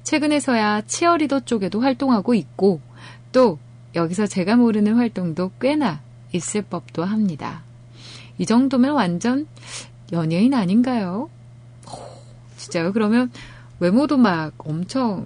[0.04, 2.80] 최근에서야 치어리더 쪽에도 활동하고 있고,
[3.32, 3.58] 또
[3.96, 7.64] 여기서 제가 모르는 활동도 꽤나 있을 법도 합니다.
[8.38, 9.48] 이 정도면 완전
[10.12, 11.30] 연예인 아닌가요?
[11.88, 11.92] 오,
[12.58, 12.94] 진짜요?
[12.94, 13.32] 그러면
[13.80, 15.26] 외모도 막 엄청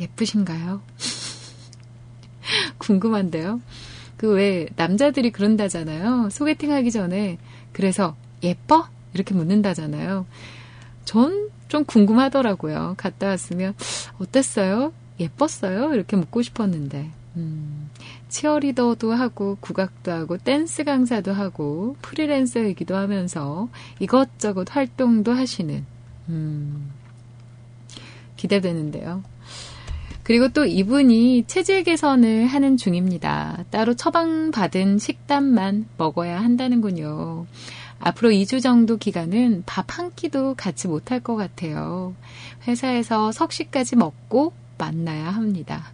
[0.00, 0.80] 예쁘신가요?
[2.78, 3.60] 궁금한데요.
[4.18, 6.28] 그 왜 남자들이 그런다잖아요.
[6.30, 7.38] 소개팅 하기 전에
[7.72, 8.86] 그래서 예뻐?
[9.14, 10.26] 이렇게 묻는다잖아요.
[11.06, 12.94] 전 좀 궁금하더라고요.
[12.96, 13.74] 갔다 왔으면
[14.18, 14.92] 어땠어요?
[15.20, 15.94] 예뻤어요?
[15.94, 17.10] 이렇게 묻고 싶었는데.
[17.36, 17.90] 음,
[18.28, 23.68] 치어리더도 하고 국악도 하고 댄스 강사도 하고 프리랜서이기도 하면서
[24.00, 25.84] 이것저것 활동도 하시는
[26.30, 26.90] 음,
[28.36, 29.22] 기대되는데요.
[30.28, 33.64] 그리고 또 이분이 체질 개선을 하는 중입니다.
[33.70, 37.46] 따로 처방받은 식단만 먹어야 한다는군요.
[37.98, 42.14] 앞으로 2주 정도 기간은 밥 한 끼도 같이 못할 것 같아요.
[42.66, 45.92] 회사에서 석식까지 먹고 만나야 합니다.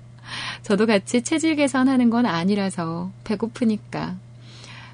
[0.63, 4.17] 저도 같이 체질 개선하는 건 아니라서 배고프니까.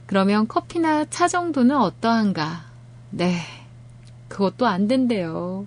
[0.05, 2.67] 그러면 커피나 차 정도는 어떠한가?
[3.09, 3.39] 네.
[4.29, 5.67] 그것도 안 된대요.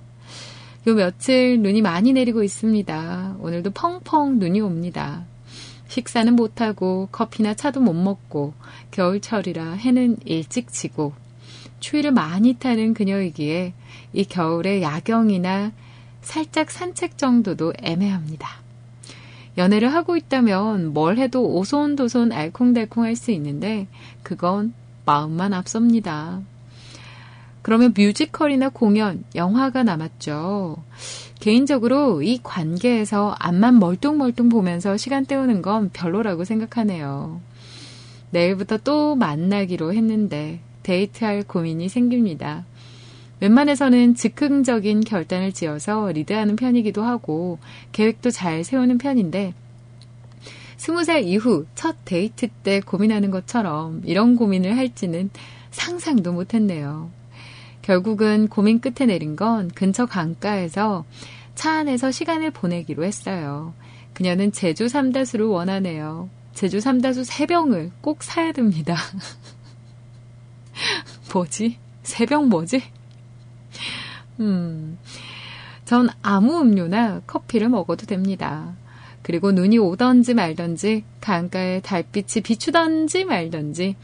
[0.86, 3.38] 요 며칠 눈이 많이 내리고 있습니다.
[3.40, 5.26] 오늘도 펑펑 눈이 옵니다.
[5.88, 8.54] 식사는 못하고 커피나 차도 못 먹고
[8.92, 11.14] 겨울철이라 해는 일찍 지고
[11.80, 13.74] 추위를 많이 타는 그녀이기에
[14.12, 15.72] 이 겨울에 야경이나
[16.22, 18.50] 살짝 산책 정도도 애매합니다.
[19.58, 23.88] 연애를 하고 있다면 뭘 해도 오손도손 알콩달콩 할 수 있는데
[24.22, 24.74] 그건
[25.06, 26.42] 마음만 앞섭니다.
[27.64, 30.84] 그러면 뮤지컬이나 공연, 영화가 남았죠.
[31.40, 37.42] 개인적으로 이 관계에서 앞만 멀뚱멀뚱 보면서 시간 때우는 건 별로라고 생각하네요.
[38.32, 42.66] 내일부터 또 만나기로 했는데 데이트할 고민이 생깁니다.
[43.40, 47.60] 웬만해서는 즉흥적인 결단을 지어서 리드하는 편이기도 하고
[47.94, 49.54] 계획도 잘 세우는 편인데
[50.76, 55.30] 스무 살 이후 첫 데이트 때 고민하는 것처럼 이런 고민을 할지는
[55.72, 57.10] 상상도 못했네요.
[57.84, 61.06] 결국은 고민 끝에 내린 건 근처 강가에서
[61.54, 63.74] 차 안에서 시간을 보내기로 했어요.
[64.14, 66.30] 그녀는 제주 삼다수를 원하네요.
[66.54, 68.96] 제주 삼다수 3병을 꼭 사야 됩니다.
[71.34, 71.78] 뭐지?
[72.04, 72.82] 3병 뭐지?
[74.40, 74.98] 음,
[75.84, 78.76] 전 아무 음료나 커피를 먹어도 됩니다.
[79.24, 83.96] 그리고 눈이 오던지 말던지 강가에 달빛이 비추던지 말던지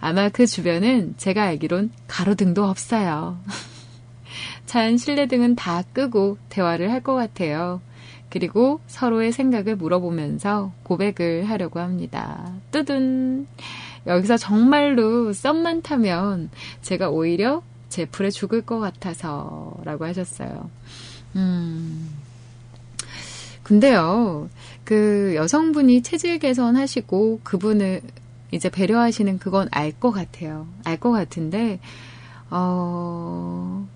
[0.00, 3.38] 아마 그 주변은 제가 알기론 가로등도 없어요.
[4.66, 7.80] 차안 실내등은 다 끄고 대화를 할 것 같아요.
[8.30, 12.52] 그리고 서로의 생각을 물어보면서 고백을 하려고 합니다.
[12.70, 13.46] 뜨든.
[14.06, 16.50] 여기서 정말로 썸만 타면
[16.82, 20.70] 제가 오히려 제 풀에 죽을 것 같아서 라고 하셨어요.
[21.36, 22.10] 음.
[23.62, 24.48] 근데요,
[24.84, 28.00] 그 여성분이 체질 개선하시고 그분을
[28.50, 30.66] 이제 배려하시는 그건 알 것 같아요.
[30.84, 31.80] 알 것 같은데,
[32.50, 33.86] 어,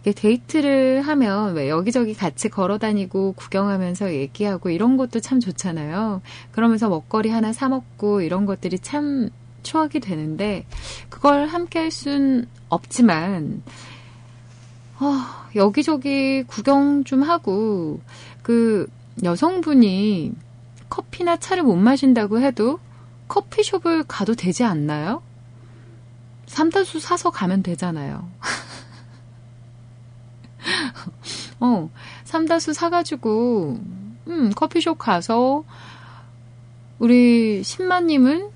[0.00, 6.20] 이게 데이트를 하면 왜 여기저기 같이 걸어 다니고 구경하면서 얘기하고 이런 것도 참 좋잖아요.
[6.52, 9.30] 그러면서 먹거리 하나 사먹고 이런 것들이 참
[9.62, 10.66] 추억이 되는데,
[11.08, 13.62] 그걸 함께 할 순 없지만,
[15.00, 15.06] 어,
[15.56, 18.00] 여기저기 구경 좀 하고,
[18.42, 18.86] 그
[19.22, 20.32] 여성분이
[20.90, 22.78] 커피나 차를 못 마신다고 해도
[23.34, 25.20] 커피숍을 가도 되지 않나요?
[26.46, 28.30] 삼다수 사서 가면 되잖아요.
[31.58, 31.90] 어,
[32.22, 33.80] 삼다수 사가지고,
[34.28, 35.64] 음, 커피숍 가서,
[37.00, 38.50] 우리 신마님은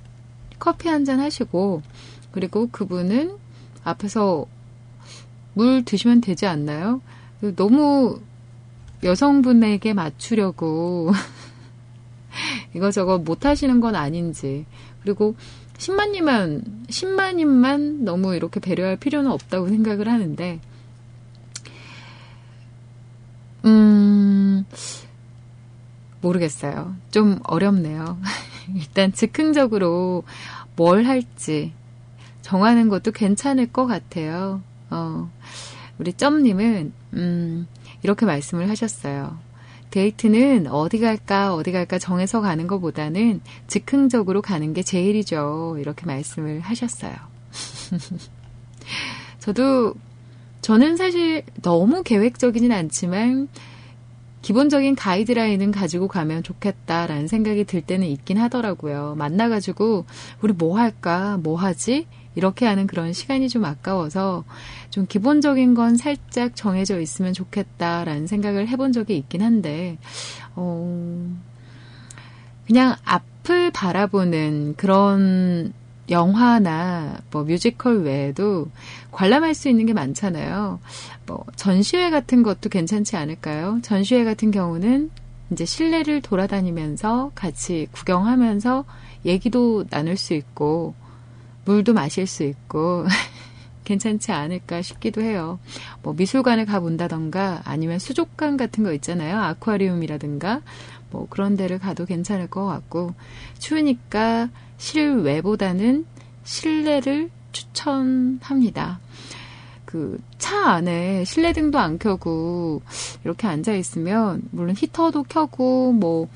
[0.60, 1.82] 커피 한 잔 하시고,
[2.30, 3.36] 그리고 그분은
[3.82, 4.46] 앞에서
[5.54, 7.00] 물 드시면 되지 않나요?
[7.56, 8.20] 너무
[9.02, 11.10] 여성분에게 맞추려고
[12.78, 14.64] 이거저거 못 하시는 건 아닌지.
[15.02, 15.34] 그리고
[15.78, 20.60] 10만님만, 10만님만 너무 이렇게 배려할 필요는 없다고 생각을 하는데,
[23.64, 24.64] 음,
[26.20, 26.94] 모르겠어요.
[27.10, 28.18] 좀 어렵네요.
[28.74, 30.22] 일단 즉흥적으로
[30.76, 31.72] 뭘 할지
[32.42, 34.62] 정하는 것도 괜찮을 것 같아요.
[34.90, 35.30] 어,
[35.98, 37.66] 우리 점님은, 음,
[38.02, 39.38] 이렇게 말씀을 하셨어요.
[39.90, 45.76] 데이트는 어디 갈까, 어디 갈까 정해서 가는 것보다는 즉흥적으로 가는 게 제일이죠.
[45.78, 47.14] 이렇게 말씀을 하셨어요.
[49.38, 49.94] 저도,
[50.60, 53.48] 저는 사실 너무 계획적이진 않지만,
[54.42, 59.14] 기본적인 가이드라인은 가지고 가면 좋겠다라는 생각이 들 때는 있긴 하더라고요.
[59.16, 60.04] 만나가지고,
[60.42, 62.06] 우리 뭐 할까, 뭐 하지?
[62.38, 64.44] 이렇게 하는 그런 시간이 좀 아까워서
[64.90, 69.98] 좀 기본적인 건 살짝 정해져 있으면 좋겠다라는 생각을 해본 적이 있긴 한데,
[70.54, 71.36] 어,
[72.64, 75.72] 그냥 앞을 바라보는 그런
[76.10, 78.68] 영화나 뭐 뮤지컬 외에도
[79.10, 80.78] 관람할 수 있는 게 많잖아요.
[81.26, 83.80] 뭐 전시회 같은 것도 괜찮지 않을까요?
[83.82, 85.10] 전시회 같은 경우는
[85.50, 88.84] 이제 실내를 돌아다니면서 같이 구경하면서
[89.24, 90.94] 얘기도 나눌 수 있고
[91.68, 93.04] 물도 마실 수 있고
[93.84, 95.58] 괜찮지 않을까 싶기도 해요.
[96.02, 99.38] 뭐 미술관에 가본다던가 아니면 수족관 같은 거 있잖아요.
[99.38, 100.62] 아쿠아리움이라든가
[101.10, 103.14] 뭐 그런 데를 가도 괜찮을 것 같고
[103.58, 104.48] 추우니까
[104.78, 106.06] 실외보다는
[106.44, 109.00] 실내를 추천합니다.
[109.84, 112.80] 그 차 안에 실내 등도 안 켜고
[113.22, 116.28] 이렇게 앉아 있으면 물론 히터도 켜고 뭐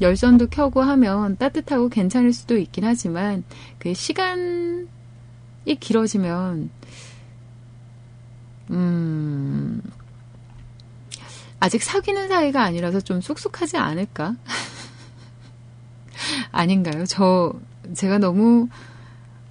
[0.00, 3.44] 열선도 켜고 하면 따뜻하고 괜찮을 수도 있긴 하지만
[3.78, 4.86] 그 시간이
[5.78, 6.70] 길어지면
[8.70, 9.82] 음
[11.58, 14.36] 아직 사귀는 사이가 아니라서 좀 쑥쑥하지 않을까?
[16.50, 17.04] 아닌가요?
[17.04, 17.52] 저
[17.94, 18.68] 제가 너무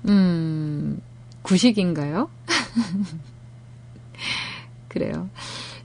[0.08, 1.00] 음
[1.44, 2.30] 구식인가요?
[4.88, 5.30] 그래요.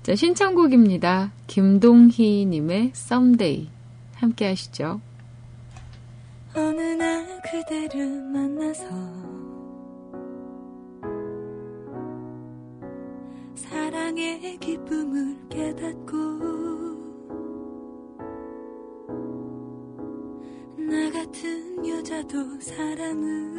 [0.02, 1.32] 자, 신청곡입니다.
[1.46, 3.68] 김동희 님의 Someday.
[4.16, 5.00] 함께 하시죠.
[6.56, 8.84] 어느 날 그대를 만나서
[13.54, 16.14] 사랑의 기쁨을 깨닫고
[20.78, 23.54] 나 같은 여자도 사랑을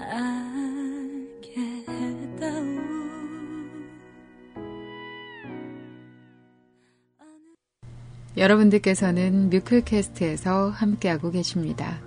[0.00, 2.77] 알게 했다오
[8.38, 11.98] 여러분들께서는 뮤클캐스트에서 함께하고 계십니다.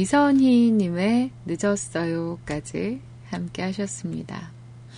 [0.00, 4.50] 이선희님의 늦었어요까지 함께 하셨습니다.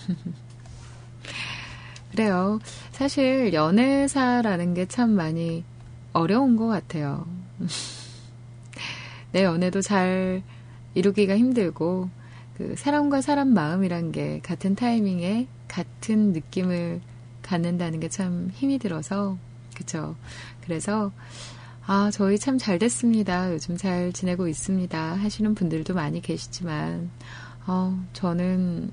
[2.11, 2.59] 그래요.
[2.91, 5.65] 사실 연애사라는 게 참 많이
[6.13, 7.27] 어려운 것 같아요.
[9.33, 10.41] 내 연애도 잘
[10.93, 12.09] 이루기가 힘들고,
[12.55, 17.01] 그 사람과 사람 마음이란 게 같은 타이밍에 같은 느낌을
[17.41, 19.37] 갖는다는 게 참 힘이 들어서
[19.75, 20.15] 그쵸.
[20.61, 21.11] 그래서
[21.85, 23.51] 아 저희 참 잘 됐습니다.
[23.53, 25.15] 요즘 잘 지내고 있습니다.
[25.15, 27.09] 하시는 분들도 많이 계시지만
[27.67, 28.91] 어, 저는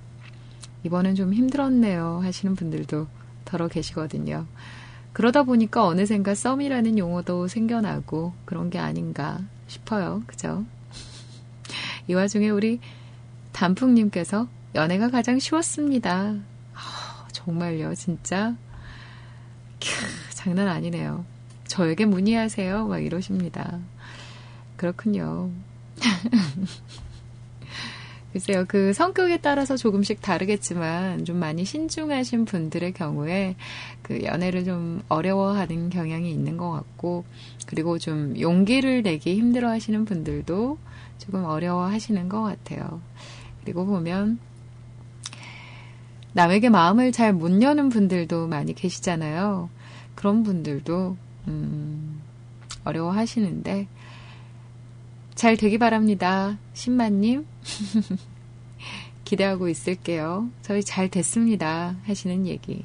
[0.83, 2.21] 이번엔 좀 힘들었네요.
[2.23, 3.07] 하시는 분들도
[3.45, 4.47] 더러 계시거든요.
[5.13, 10.23] 그러다 보니까 어느샌가 썸이라는 용어도 생겨나고 그런 게 아닌가 싶어요.
[10.27, 10.65] 그죠?
[12.09, 12.81] 이 와중에 우리
[13.53, 16.35] 단풍님께서 연애가 가장 쉬웠습니다.
[16.75, 18.57] 아, 정말요, 진짜.
[19.81, 19.91] 캬,
[20.35, 21.25] 장난 아니네요.
[21.71, 22.89] 저에게 문의하세요.
[22.89, 23.79] 막 이러십니다.
[24.77, 25.51] 그렇군요.
[28.33, 33.55] 글쎄요, 그 성격에 따라서 조금씩 다르겠지만, 좀 많이 신중하신 분들의 경우에,
[34.03, 37.25] 그 연애를 좀 어려워하는 경향이 있는 것 같고,
[37.67, 40.77] 그리고 좀 용기를 내기 힘들어 하시는 분들도
[41.19, 43.01] 조금 어려워 하시는 것 같아요.
[43.63, 44.41] 그리고 보면,
[46.33, 49.71] 남에게 마음을 잘 못 여는 분들도 많이 계시잖아요.
[50.17, 51.17] 그런 분들도,
[51.51, 52.21] 음,
[52.85, 53.89] 어려워 하시는데,
[55.35, 56.59] 잘 되기 바랍니다.
[56.75, 57.47] 신마님.
[59.25, 60.49] 기대하고 있을게요.
[60.63, 61.97] 저희 잘 됐습니다.
[62.05, 62.85] 하시는 얘기.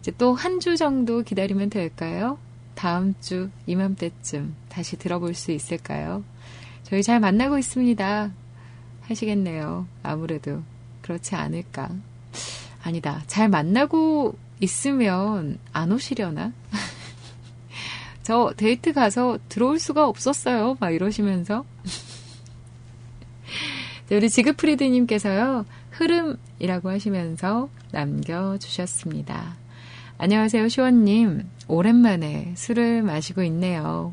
[0.00, 2.38] 이제 또 한 주 정도 기다리면 될까요?
[2.74, 6.24] 다음 주 이맘때쯤 다시 들어볼 수 있을까요?
[6.82, 8.32] 저희 잘 만나고 있습니다.
[9.02, 9.86] 하시겠네요.
[10.02, 10.62] 아무래도
[11.02, 11.88] 그렇지 않을까.
[12.82, 13.22] 아니다.
[13.26, 16.52] 잘 만나고 있으면 안 오시려나?
[18.26, 20.76] 저 데이트 가서 들어올 수가 없었어요.
[20.80, 21.64] 막 이러시면서.
[24.10, 29.54] 우리 지그프리드님께서요, 흐름이라고 하시면서 남겨주셨습니다.
[30.18, 31.48] 안녕하세요, 시원님.
[31.68, 34.12] 오랜만에 술을 마시고 있네요.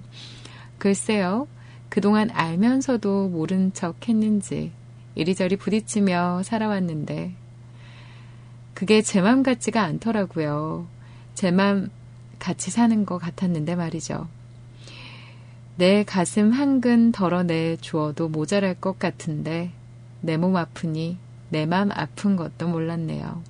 [0.77, 1.47] 글쎄요,
[1.89, 4.71] 그동안 알면서도 모른 척 했는지
[5.15, 7.33] 이리저리 부딪히며 살아왔는데,
[8.75, 10.85] 그게 제 맘 같지가 않더라고요.
[11.33, 11.89] 제 맘
[12.43, 14.27] 같이 사는 것 같았는데 말이죠.
[15.77, 19.71] 내 가슴 한근 덜어내 주어도 모자랄 것 같은데
[20.19, 21.17] 내 몸 아프니
[21.49, 23.41] 내 맘 아픈 것도 몰랐네요.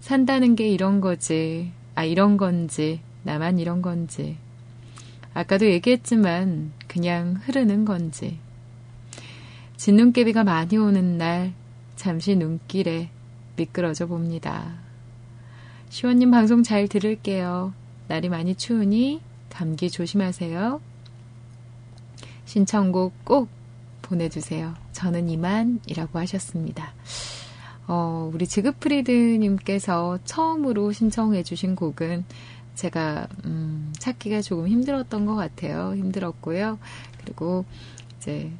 [0.00, 4.36] 산다는 게 이런 거지, 아, 이런 건지, 나만 이런 건지.
[5.32, 8.40] 아까도 얘기했지만 그냥 흐르는 건지.
[9.76, 11.52] 진눈깨비가 많이 오는 날
[11.94, 13.10] 잠시 눈길에
[13.54, 14.74] 미끄러져 봅니다.
[15.88, 17.80] 시원님 방송 잘 들을게요.
[18.12, 20.82] 날이 많이 추우니 감기 조심하세요.
[22.44, 23.48] 신청곡 꼭
[24.02, 24.74] 보내주세요.
[24.92, 26.92] 저는 이만이라고 하셨습니다.
[27.88, 32.26] 어, 우리 지그프리드님께서 처음으로 신청해주신 곡은
[32.74, 35.94] 제가, 음, 찾기가 조금 힘들었던 것 같아요.
[35.96, 36.78] 힘들었고요.
[37.18, 37.64] 그리고
[38.18, 38.50] 이제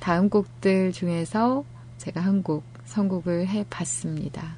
[0.00, 1.62] 다음 곡들 중에서
[1.98, 4.56] 제가 한 곡 선곡을 해 봤습니다.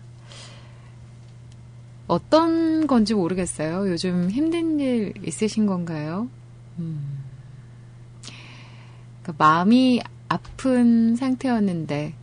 [2.07, 3.91] 어떤 건지 모르겠어요.
[3.91, 6.29] 요즘 힘든 일 있으신 건가요?
[6.79, 7.23] 음.
[9.23, 12.15] 그러니까 마음이 아픈 상태였는데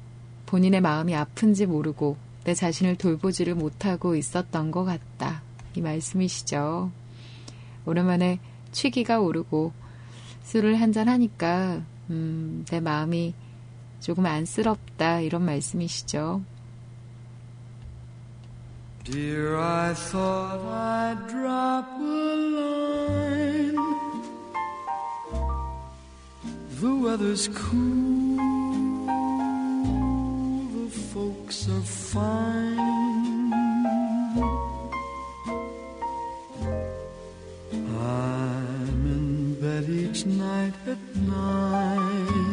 [0.46, 5.42] 본인의 마음이 아픈지 모르고 내 자신을 돌보지를 못하고 있었던 것 같다.
[5.76, 6.92] 이 말씀이시죠.
[7.86, 8.40] 오랜만에
[8.72, 9.72] 취기가 오르고
[10.44, 13.34] 술을 한잔 하니까 음, 내 마음이
[14.00, 16.42] 조금 안쓰럽다 이런 말씀이시죠.
[19.12, 23.76] Dear, I thought I'd drop a line.
[26.80, 29.08] The weather's cool,
[30.76, 31.82] the folks are
[32.14, 33.52] fine.
[37.98, 42.49] I'm in bed each night at nine.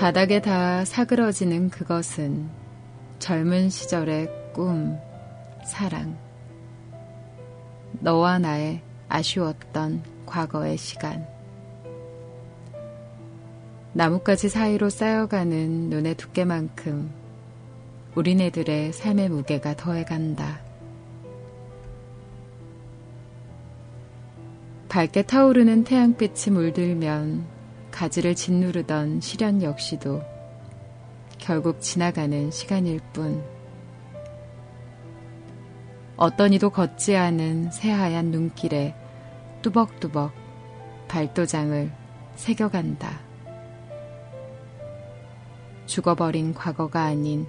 [0.00, 2.48] 바닥에 다 사그러지는 그것은
[3.18, 4.98] 젊은 시절의 꿈,
[5.66, 6.16] 사랑.
[8.00, 8.80] 너와 나의
[9.10, 11.28] 아쉬웠던 과거의 시간.
[13.92, 17.12] 나뭇가지 사이로 쌓여가는 눈의 두께만큼
[18.14, 20.60] 우리네들의 삶의 무게가 더해간다.
[24.88, 27.59] 밝게 타오르는 태양빛이 물들면
[28.00, 30.22] 가지를 짓누르던 시련 역시도
[31.36, 33.44] 결국 지나가는 시간일 뿐.
[36.16, 38.94] 어떤 이도 걷지 않은 새하얀 눈길에
[39.60, 40.32] 뚜벅뚜벅
[41.08, 41.92] 발도장을
[42.36, 43.20] 새겨간다.
[45.84, 47.46] 죽어버린 과거가 아닌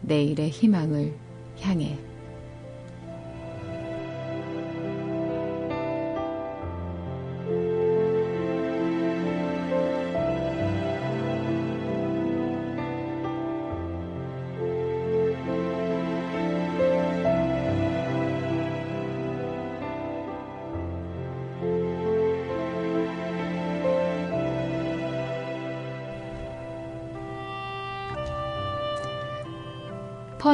[0.00, 1.16] 내일의 희망을
[1.60, 1.96] 향해.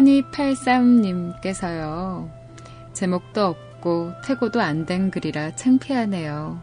[0.00, 2.30] 퍼니83님께서요.
[2.92, 6.60] 제목도 없고 태고도 안 된 글이라 창피하네요.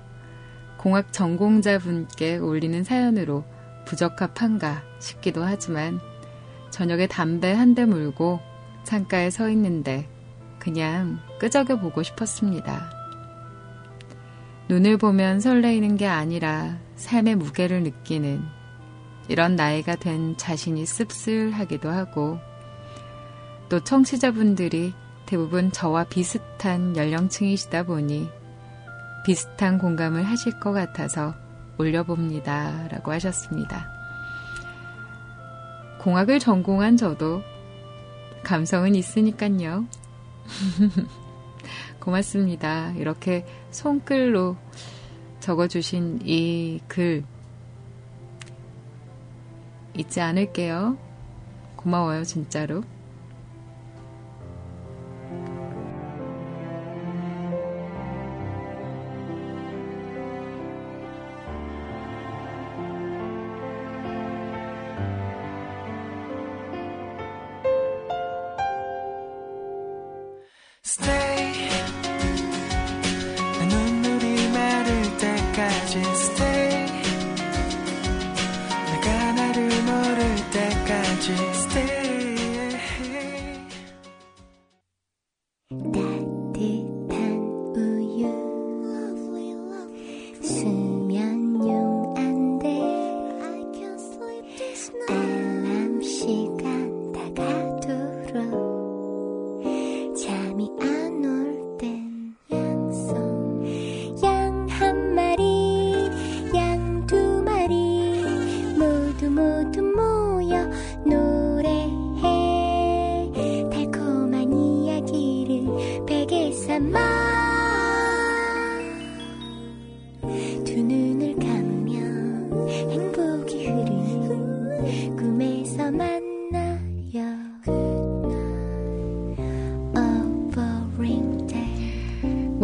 [0.77, 3.43] 공학 전공자분께 올리는 사연으로
[3.85, 5.99] 부적합한가 싶기도 하지만
[6.71, 8.39] 저녁에 담배 한 대 물고
[8.83, 10.07] 창가에 서 있는데
[10.59, 12.91] 그냥 끄적여 보고 싶었습니다.
[14.69, 18.41] 눈을 보면 설레이는 게 아니라 삶의 무게를 느끼는
[19.29, 22.39] 이런 나이가 된 자신이 씁쓸하기도 하고
[23.69, 24.93] 또 청취자분들이
[25.25, 28.29] 대부분 저와 비슷한 연령층이시다 보니
[29.25, 31.35] 비슷한 공감을 하실 것 같아서
[31.77, 32.87] 올려봅니다.
[32.89, 33.89] 라고 하셨습니다.
[35.99, 37.41] 공학을 전공한 저도
[38.43, 39.85] 감성은 있으니깐요.
[41.99, 42.91] 고맙습니다.
[42.91, 44.55] 이렇게 손글로
[45.41, 47.25] 적어주신 이 글
[49.97, 50.97] 잊지 않을게요.
[51.75, 52.83] 고마워요, 진짜로.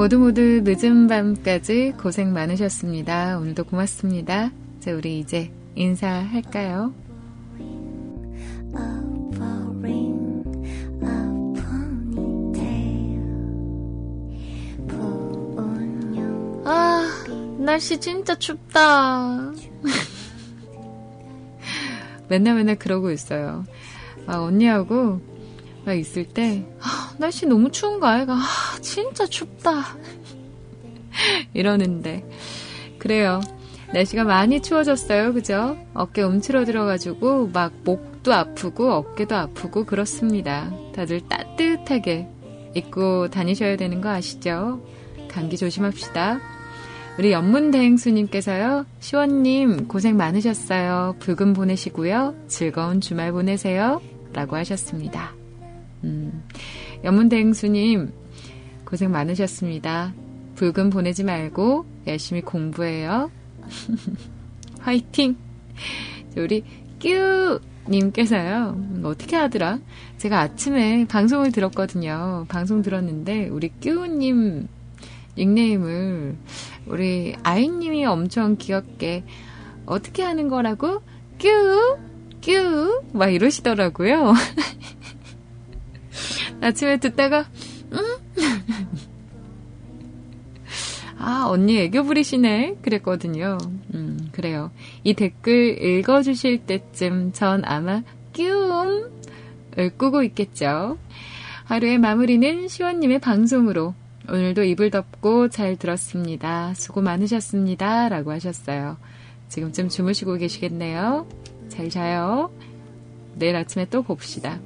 [0.03, 3.37] 모두 모두 늦은 밤까지 고생 많으셨습니다.
[3.37, 4.51] 오늘도 고맙습니다.
[4.81, 6.93] 자, 우리 이제 인사할까요?
[16.65, 17.07] 아,
[17.59, 19.53] 날씨 진짜 춥다.
[22.27, 23.63] 맨날 맨날 그러고 있어요.
[24.25, 25.21] 막 언니하고
[25.85, 28.33] 막 있을 때, 아, 날씨 너무 추운 거 아이가?
[28.33, 29.95] 아, 진짜 춥다.
[31.53, 32.27] 이러는데.
[32.99, 33.39] 그래요.
[33.93, 35.33] 날씨가 많이 추워졌어요.
[35.33, 35.77] 그죠?
[35.93, 40.69] 어깨 움츠러들어가지고 막 목도 아프고 어깨도 아프고 그렇습니다.
[40.93, 42.27] 다들 따뜻하게
[42.75, 44.85] 입고 다니셔야 되는 거 아시죠?
[45.29, 46.41] 감기 조심합시다.
[47.17, 51.15] 우리 연문대행수님께서요, 시원님, 고생 많으셨어요.
[51.19, 52.35] 불금 보내시고요.
[52.49, 54.01] 즐거운 주말 보내세요.
[54.33, 55.31] 라고 하셨습니다.
[56.03, 56.43] 음,
[57.03, 58.13] 연문대 행수님,
[58.85, 60.13] 고생 많으셨습니다.
[60.55, 63.29] 불금 보내지 말고 열심히 공부해요.
[64.79, 65.35] 화이팅!
[66.37, 66.63] 우리
[66.99, 69.79] 끼우님께서요, 어떻게 하더라?
[70.17, 72.45] 제가 아침에 방송을 들었거든요.
[72.47, 74.67] 방송 들었는데, 우리 끼우님
[75.37, 76.37] 닉네임을
[76.85, 79.23] 우리 아이님이 엄청 귀엽게
[79.85, 81.01] 어떻게 하는 거라고?
[81.37, 81.51] 뀨,
[82.39, 84.33] 뀨, 막 이러시더라고요.
[86.63, 87.45] 아침에 듣다가,
[87.91, 87.99] 음?
[91.17, 92.79] 아, 언니 애교 부리시네.
[92.81, 93.57] 그랬거든요.
[93.93, 94.71] 음, 그래요.
[95.03, 98.03] 이 댓글 읽어주실 때쯤 전 아마
[98.33, 99.09] 뀨음
[99.77, 100.97] 을 꾸고 있겠죠.
[101.65, 103.95] 하루의 마무리는 시원님의 방송으로
[104.29, 106.73] 오늘도 이불 덮고 잘 들었습니다.
[106.75, 108.09] 수고 많으셨습니다.
[108.09, 108.97] 라고 하셨어요.
[109.47, 111.27] 지금쯤 주무시고 계시겠네요.
[111.69, 112.51] 잘 자요.
[113.35, 114.59] 내일 아침에 또 봅시다.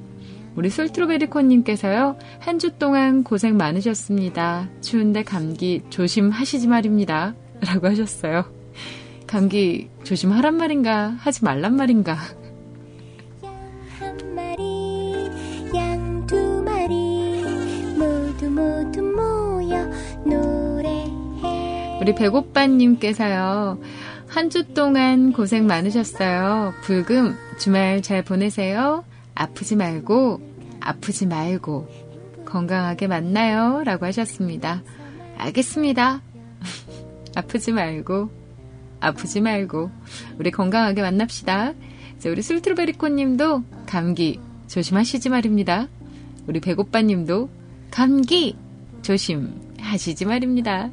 [0.58, 4.68] 우리 솔트로베리코님께서요, 한 주 동안 고생 많으셨습니다.
[4.80, 7.36] 추운데 감기 조심하시지 말입니다.
[7.60, 8.44] 라고 하셨어요.
[9.28, 12.16] 감기 조심하란 말인가, 하지 말란 말인가.
[14.00, 15.30] 한 마리
[15.72, 17.44] 양두 마리
[17.96, 19.84] 모두 모두 모여
[20.26, 23.78] 노래해 우리 배고빠님께서요,
[24.26, 26.74] 한 주 동안 고생 많으셨어요.
[26.82, 29.04] 불금 주말 잘 보내세요.
[29.36, 30.47] 아프지 말고,
[30.88, 31.86] 아프지 말고,
[32.46, 33.82] 건강하게 만나요.
[33.84, 34.82] 라고 하셨습니다.
[35.36, 36.22] 알겠습니다.
[37.36, 38.30] 아프지 말고,
[39.00, 39.90] 아프지 말고,
[40.38, 41.74] 우리 건강하게 만납시다.
[42.16, 45.88] 이제 우리 술트로베리코 님도 감기 조심하시지 말입니다.
[46.46, 47.50] 우리 배고빠 님도
[47.90, 48.56] 감기
[49.02, 50.90] 조심하시지 말입니다.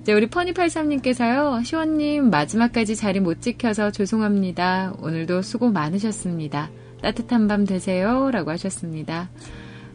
[0.00, 4.94] 이제 우리 퍼니83님께서요, 시원님 마지막까지 자리 못 지켜서 죄송합니다.
[4.98, 6.70] 오늘도 수고 많으셨습니다.
[7.02, 8.30] 따뜻한 밤 되세요.
[8.30, 9.30] 라고 하셨습니다.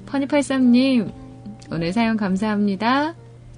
[0.07, 1.11] 퍼니83님,
[1.71, 3.15] 오늘 사연 감사합니다.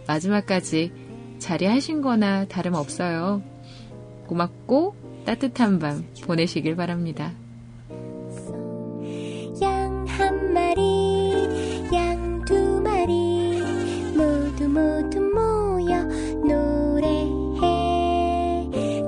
[0.07, 0.91] 마지막까지
[1.39, 3.41] 자리하신 거나 다름없어요.
[4.27, 7.31] 고맙고 따뜻한 밤 보내시길 바랍니다.
[9.61, 11.33] 양 한 마리
[11.93, 13.59] 양 두 마리
[14.15, 16.03] 모두 모두 모여
[16.47, 17.59] 노래해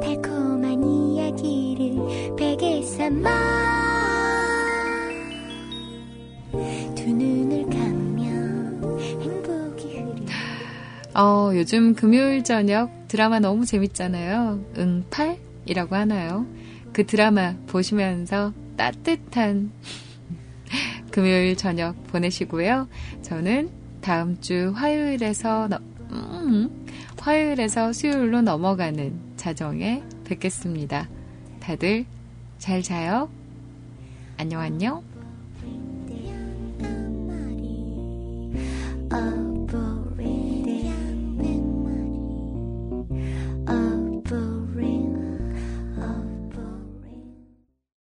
[0.02, 3.57] 달콤한 이야기를 베개 삼아
[11.18, 14.64] 어, 요즘 금요일 저녁 드라마 너무 재밌잖아요.
[14.78, 16.46] 응팔이라고 하나요?
[16.94, 19.72] 그 드라마 보시면서 따뜻한
[21.12, 22.88] 금요일 저녁 보내시고요.
[23.24, 23.70] 저는
[24.02, 25.80] 다음 주 화요일에서 너-
[26.12, 26.86] 음,
[27.20, 31.10] 화요일에서 수요일로 넘어가는 자정에 뵙겠습니다.
[31.60, 32.06] 다들
[32.60, 33.30] 잘 자요.
[34.38, 35.04] 안녕 안녕.